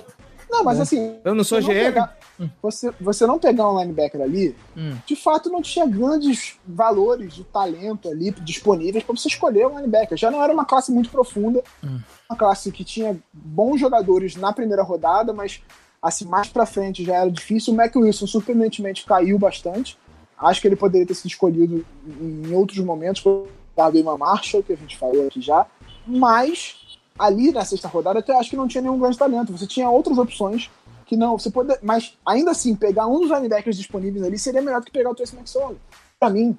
[0.51, 1.17] Não, mas assim.
[1.25, 1.69] Eu não sou GM.
[1.75, 2.17] pegar-
[2.63, 4.97] você, você não pegar um linebacker ali, Hum.
[5.07, 10.17] de fato não tinha grandes valores de talento ali disponíveis para você escolher um linebacker.
[10.17, 12.01] Já não era uma classe muito profunda, Hum.
[12.29, 15.61] uma classe que tinha bons jogadores na primeira rodada, mas
[16.03, 17.75] assim, mais pra frente já era difícil.
[17.75, 19.99] O Mac Wilson surpreendentemente caiu bastante.
[20.41, 21.85] Acho que ele poderia ter sido escolhido
[22.21, 25.67] em outros momentos, por causa do Iman Marshall, que a gente falou aqui já.
[26.07, 26.77] Mas
[27.19, 29.53] ali na sexta rodada, até acho que não tinha nenhum grande talento.
[29.53, 30.71] Você tinha outras opções
[31.07, 31.39] que não.
[31.39, 34.93] Você pode, mas ainda assim, pegar um dos linebackers disponíveis ali seria melhor do que
[34.93, 35.79] pegar o Trace McSorley.
[36.19, 36.57] Pra mim,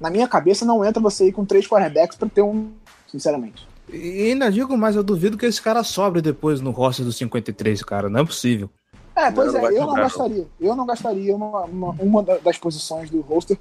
[0.00, 2.70] na minha cabeça, não entra você ir com três quarterbacks pra ter um,
[3.08, 3.66] sinceramente.
[3.92, 7.82] E ainda digo mais, eu duvido que esse cara sobre depois no roster dos 53,
[7.82, 8.08] cara.
[8.08, 8.70] Não é possível.
[9.14, 10.46] É, pois é, eu não gastaria.
[10.60, 13.58] Eu não gastaria uma, uma, uma da- das posições do roster,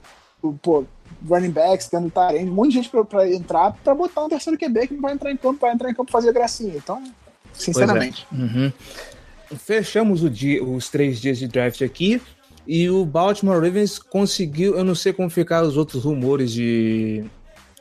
[0.61, 0.85] pô,
[1.27, 4.57] running backs, tendo Tyrande, um monte de gente pra, pra entrar, pra botar um terceiro
[4.57, 6.75] QB que não vai entrar em campo, vai entrar em campo fazer gracinha.
[6.77, 7.03] Então,
[7.53, 8.25] sinceramente.
[8.31, 8.71] Uhum.
[9.57, 12.21] Fechamos o dia, os três dias de draft aqui.
[12.67, 14.77] E o Baltimore Ravens conseguiu.
[14.77, 17.25] Eu não sei como ficaram os outros rumores de,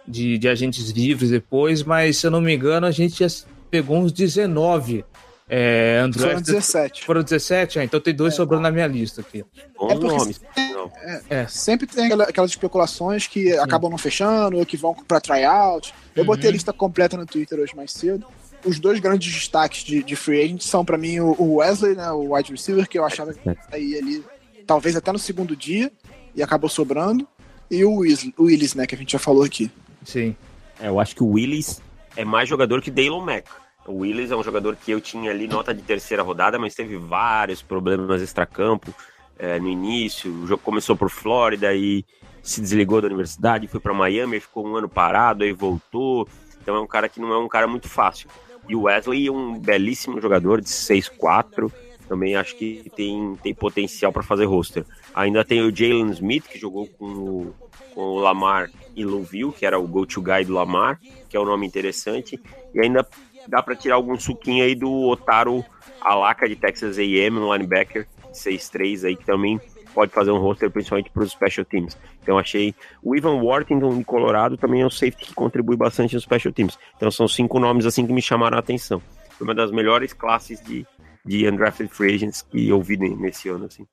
[0.07, 3.99] de, de agentes livres depois, mas se eu não me engano, a gente já pegou
[3.99, 5.05] uns 19
[5.49, 6.29] é, Android.
[6.31, 7.05] Foram 17.
[7.05, 7.79] Foram 17?
[7.79, 9.45] Ah, então tem dois sobrando na minha lista aqui.
[9.79, 10.35] Bom É porque nome.
[10.35, 10.93] sempre- Não.
[11.31, 15.95] É, sempre tem aquela- aquelas especulações que acabam não fechando ou que vão pra tryout.
[16.15, 18.27] Eu botei a lista completa no Twitter hoje mais cedo.
[18.65, 22.35] Os dois grandes destaques de, de free agent são pra mim o Wesley, né, o
[22.35, 23.41] wide receiver, que eu achava que
[23.79, 24.25] ia ali
[24.67, 25.91] talvez até no segundo dia
[26.35, 27.27] e acabou sobrando.
[27.71, 29.71] E o Willis, o Willis né, que a gente já falou aqui.
[30.05, 30.35] Sim.
[30.81, 31.81] É, eu acho que o Willis
[32.17, 33.47] é mais jogador que Daylon Mack.
[33.89, 36.99] O Willis é um jogador que eu tinha ali nota de terceira rodada, mas teve
[36.99, 38.95] vários problemas extracampo
[39.39, 40.31] é, no início.
[40.31, 42.05] O jogo começou por Flórida e
[42.43, 46.29] se desligou da universidade, foi para Miami, ficou um ano parado, aí voltou.
[46.61, 48.29] Então é um cara que não é um cara muito fácil.
[48.69, 51.73] E o Wesley é um belíssimo jogador de 6'4".
[52.07, 54.85] Também acho que tem, tem potencial para fazer roster.
[55.15, 57.55] Ainda tem o Jalen Smith, que jogou com o,
[57.95, 61.67] com o Lamar e que era o go-to guy do Lamar, que é um nome
[61.67, 62.41] interessante.
[62.75, 63.07] E ainda
[63.47, 65.65] dá para tirar algum suquinho aí do Otaro
[66.01, 69.61] Alaka de Texas A&M, um linebacker 6'3 aí, que também
[69.95, 71.99] pode fazer um roster, principalmente para os special teams.
[72.23, 76.23] Então achei o Ivan Worthington de Colorado também é um safety que contribui bastante nos
[76.25, 76.79] special teams.
[76.97, 79.03] Então são cinco nomes assim que me chamaram a atenção.
[79.31, 80.87] Foi uma das melhores classes de,
[81.25, 83.87] de undrafted free agents que eu vi ne- nesse ano, assim.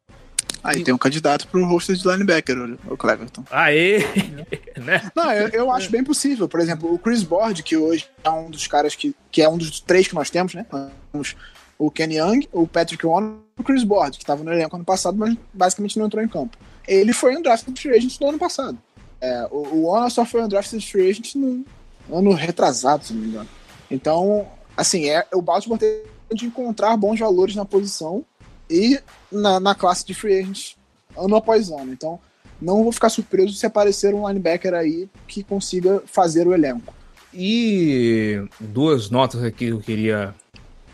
[0.63, 2.57] Aí tem um candidato pro roster de linebacker,
[2.87, 3.43] o- Cleverton.
[3.51, 3.99] Aê!
[4.83, 5.11] né?
[5.15, 6.47] Não, eu, eu acho bem possível.
[6.49, 9.57] Por exemplo, o Chris Board, que hoje é um dos caras que, que é um
[9.57, 10.65] dos três que nós temos, né?
[11.11, 11.35] Temos
[11.77, 14.85] o Ken Young, o Patrick Warren e o Chris Board, que estava no elenco ano
[14.85, 16.57] passado, mas basicamente não entrou em campo.
[16.87, 18.77] Ele foi um draft free agent no ano passado.
[19.21, 21.63] É, o, o Warren só foi um draft free agent no
[22.11, 23.49] ano retrasado, se não me engano.
[23.91, 26.01] Então, assim, é, o Baltimore tem
[26.33, 28.25] de encontrar bons valores na posição
[28.69, 28.99] e
[29.31, 30.75] na, na classe de free agents
[31.17, 31.91] ano após ano.
[31.91, 32.19] Então,
[32.61, 36.93] não vou ficar surpreso se aparecer um linebacker aí que consiga fazer o elenco.
[37.33, 40.33] E duas notas aqui que eu queria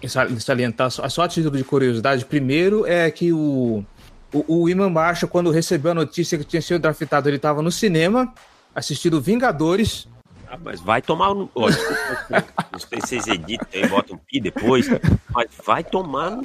[0.07, 2.25] sal- salientar, só só a título de curiosidade.
[2.25, 3.85] Primeiro é que o,
[4.33, 7.71] o, o Iman Baixa, quando recebeu a notícia que tinha sido draftado, ele estava no
[7.71, 8.33] cinema
[8.73, 10.07] assistindo Vingadores.
[10.49, 11.49] Ah, mas vai tomar no.
[11.55, 14.87] Ó, desculpa, não sei se vocês editam e botam um pi depois,
[15.29, 16.41] mas vai tomar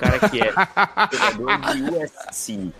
[0.00, 0.52] cara que é
[1.12, 2.72] jogador de USC,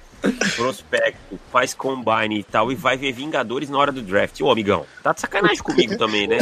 [0.56, 4.40] prospecto, faz combine e tal, e vai ver Vingadores na hora do draft.
[4.40, 6.38] Ô, amigão, tá de sacanagem comigo também, né?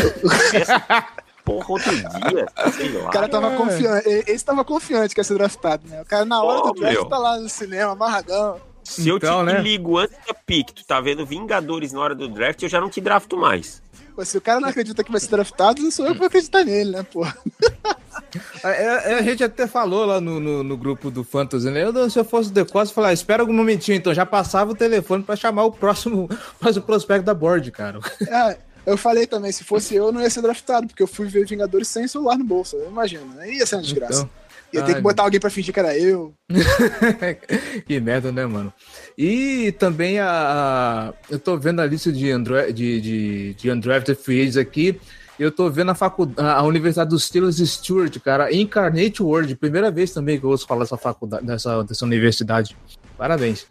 [0.52, 1.04] Essa
[1.44, 3.08] porra outro dia, sei lá.
[3.08, 6.02] O cara tava confiante, e- esse tava confiante que ia ser draftado, né?
[6.02, 7.04] O cara na hora Pô, do draft meu.
[7.06, 8.60] tá lá no cinema, amarradão.
[8.84, 9.60] Se eu Então, te né?
[9.60, 12.88] ligo antes da pick, tu tá vendo Vingadores na hora do draft, eu já não
[12.88, 13.82] te drafto mais.
[14.18, 16.26] Pô, se o cara não acredita que vai ser draftado, não sou eu que vou
[16.26, 17.24] acreditar nele, né, pô?
[18.64, 21.84] É, é, a gente até falou lá no, no, no grupo do Fantasy, né?
[21.84, 24.74] Eu, se eu fosse o The Costa, falar, espera algum momentinho, então já passava o
[24.74, 28.00] telefone pra chamar o próximo, próximo prospecto da board, cara.
[28.26, 31.46] É, eu falei também, se fosse eu, não ia ser draftado, porque eu fui ver
[31.46, 32.76] Vingadores sem celular no bolso.
[32.88, 34.22] Imagina, aí ia ser uma desgraça.
[34.22, 34.30] Então,
[34.72, 36.34] ia ter que botar alguém pra fingir que era eu.
[37.86, 38.72] que merda, né, mano?
[39.16, 44.18] E também a, a- eu tô vendo a lista de, Andro, de, de, de undrafted
[44.18, 45.00] free agents aqui.
[45.38, 49.54] Eu tô vendo a, faculdade, a Universidade dos Steelers Stewart, cara, Incarnate World.
[49.54, 52.76] Primeira vez também que eu ouço falar dessa faculdade, dessa, dessa universidade.
[53.16, 53.66] Parabéns.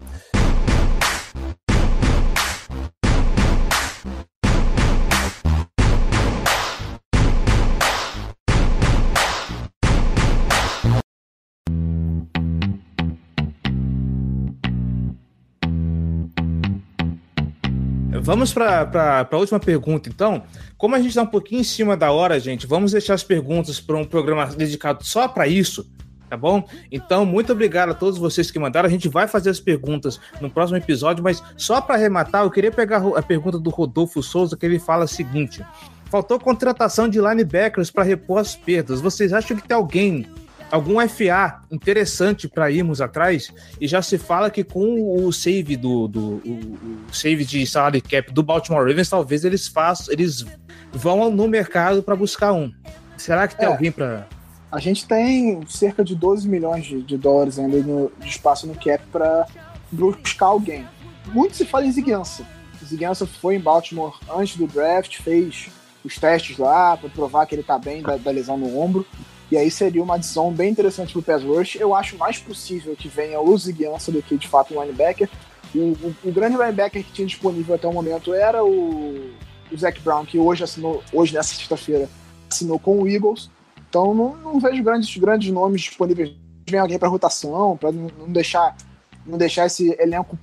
[18.28, 20.44] Vamos para a última pergunta, então.
[20.78, 23.80] Como a gente está um pouquinho em cima da hora, gente, vamos deixar as perguntas
[23.80, 25.90] para um programa dedicado só para isso,
[26.30, 26.68] tá bom?
[26.92, 28.86] Então, muito obrigado a todos vocês que mandaram.
[28.86, 32.70] A gente vai fazer as perguntas no próximo episódio, mas só para arrematar, eu queria
[32.70, 35.66] pegar a pergunta do Rodolfo Souza, que ele fala o seguinte:
[36.12, 39.00] faltou contratação de linebackers para repor as perdas.
[39.00, 40.28] Vocês acham que tem alguém
[40.72, 46.08] algum FA interessante para irmos atrás e já se fala que com o save do,
[46.08, 46.78] do o,
[47.10, 50.46] o save de salary cap do Baltimore Ravens talvez eles façam eles
[50.92, 52.72] vão no mercado para buscar um
[53.18, 53.72] será que tem É.
[53.72, 54.28] alguém para
[54.72, 58.76] A gente tem cerca de 12 milhões de, de dólares ainda no, de espaço no
[58.76, 59.48] cap para
[59.92, 60.86] buscar alguém.
[61.28, 62.46] Muito se fala em Ziguiança.
[62.86, 65.70] Ziguiança foi em Baltimore antes do draft, fez
[66.04, 69.06] os testes lá para provar que ele tá bem da, da lesão no ombro.
[69.50, 71.76] E aí seria uma adição bem interessante pro pass rush.
[71.76, 75.30] Eu acho mais possível que venha o Ziguiança do que de fato um linebacker.
[75.74, 79.32] O, o, o grande linebacker que tinha disponível até o momento era o,
[79.72, 82.10] o Zac Brown, que hoje assinou, hoje nessa sexta-feira,
[82.50, 83.50] assinou com o Eagles.
[83.90, 86.34] Então não, não vejo grandes, grandes nomes disponíveis.
[86.70, 88.76] Vem alguém para rotação, para não deixar,
[89.26, 90.38] não deixar esse elenco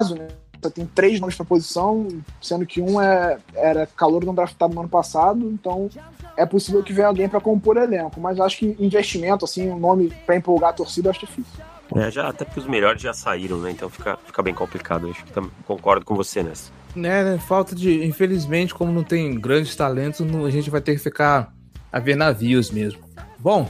[0.00, 0.28] raso, né?
[0.62, 2.08] Só tem três nomes para posição,
[2.40, 5.90] sendo que um é, era calor não draftado no ano passado, então
[6.36, 8.20] é possível que venha alguém para compor elenco.
[8.20, 11.60] Mas acho que investimento, assim, um nome para empolgar a torcida, acho difícil.
[11.94, 13.70] É, já, até porque os melhores já saíram, né?
[13.70, 15.08] Então fica, fica bem complicado.
[15.08, 16.70] Acho que tam, concordo com você nessa.
[16.96, 17.38] É, né?
[17.38, 18.04] Falta de.
[18.04, 21.52] Infelizmente, como não tem grandes talentos, a gente vai ter que ficar
[21.92, 23.00] a ver navios mesmo.
[23.38, 23.68] Bom,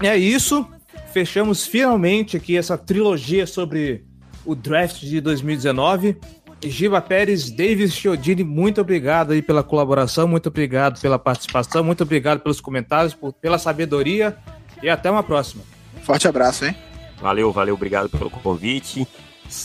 [0.00, 0.66] é isso.
[1.12, 4.04] Fechamos finalmente aqui essa trilogia sobre
[4.44, 6.16] o draft de 2019.
[6.60, 12.40] Giba Pérez, Davis Chiodini, muito obrigado aí pela colaboração, muito obrigado pela participação, muito obrigado
[12.40, 14.36] pelos comentários, por, pela sabedoria
[14.82, 15.62] e até uma próxima.
[16.02, 16.74] Forte abraço, hein?
[17.20, 19.06] Valeu, valeu, obrigado pelo convite.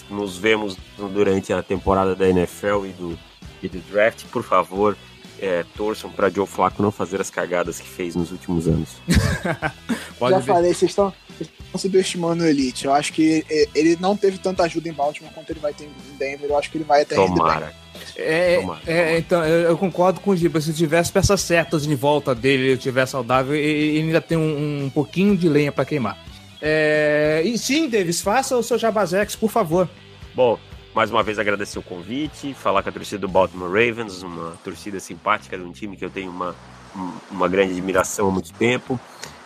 [0.10, 3.20] Nos vemos durante a temporada da NFL e do,
[3.62, 4.26] e do draft.
[4.32, 4.96] Por favor,
[5.40, 8.90] é, torçam para Joe Flacco não fazer as cagadas que fez nos últimos anos.
[10.20, 10.44] Já ver.
[10.44, 11.14] falei, vocês estão
[11.78, 12.86] subestimando o Elite.
[12.86, 16.18] Eu acho que ele não teve tanta ajuda em Baltimore quanto ele vai ter em
[16.18, 16.50] Denver.
[16.50, 17.74] Eu acho que ele vai até Tomara.
[18.16, 19.18] É, tomara, é, tomara.
[19.18, 20.62] então, eu concordo com o Giba.
[20.62, 24.90] Se tivesse peças certas em volta dele, ele estiver saudável, ele ainda tem um, um
[24.90, 26.18] pouquinho de lenha para queimar.
[26.62, 29.90] É, e sim, Davis, faça o seu Jabazex, por favor.
[30.34, 30.58] Bom,
[30.96, 35.00] mais uma vez agradecer o convite, falar com a torcida do Baltimore Ravens, uma torcida
[35.00, 36.56] simpática de um time que eu tenho uma,
[37.30, 39.00] uma grande admiração há muito tempo.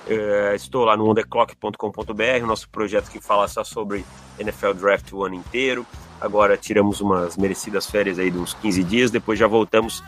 [0.08, 4.06] Uh, estou lá no ontheclock.com.br, nosso projeto que fala só sobre
[4.40, 5.86] NFL Draft o ano inteiro.
[6.22, 10.02] Agora tiramos umas merecidas férias aí de uns 15 dias, depois já voltamos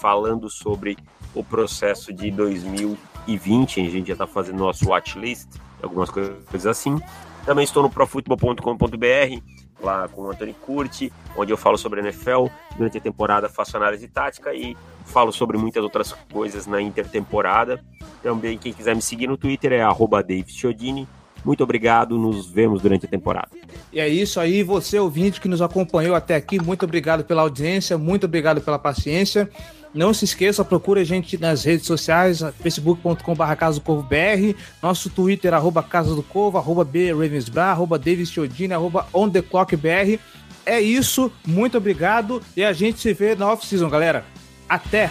[0.00, 0.98] falando sobre
[1.34, 3.80] o processo de 2020.
[3.80, 5.48] A gente já está fazendo nosso watchlist,
[5.82, 7.00] algumas coisas assim.
[7.46, 9.42] Também estou no profutbol.com.br,
[9.84, 12.46] lá com o Anthony Curti, onde eu falo sobre NFL.
[12.76, 17.82] Durante a temporada faço análise tática e falo sobre muitas outras coisas na intertemporada.
[18.22, 21.06] Também quem quiser me seguir no Twitter é @davidchiodini.
[21.44, 23.50] Muito obrigado, nos vemos durante a temporada.
[23.92, 27.98] E é isso aí, você ouvinte que nos acompanhou até aqui, muito obrigado pela audiência,
[27.98, 29.50] muito obrigado pela paciência.
[29.94, 35.54] Não se esqueça, procure a gente nas redes sociais, facebook.com.br Casa do BR, nosso Twitter,
[35.54, 40.18] arroba Casa do Corvo, arroba B Ravensbra, arroba Davis Chiodini, arroba On The Clock BR.
[40.66, 44.24] É isso, muito obrigado e a gente se vê na off-season, galera.
[44.68, 45.10] Até!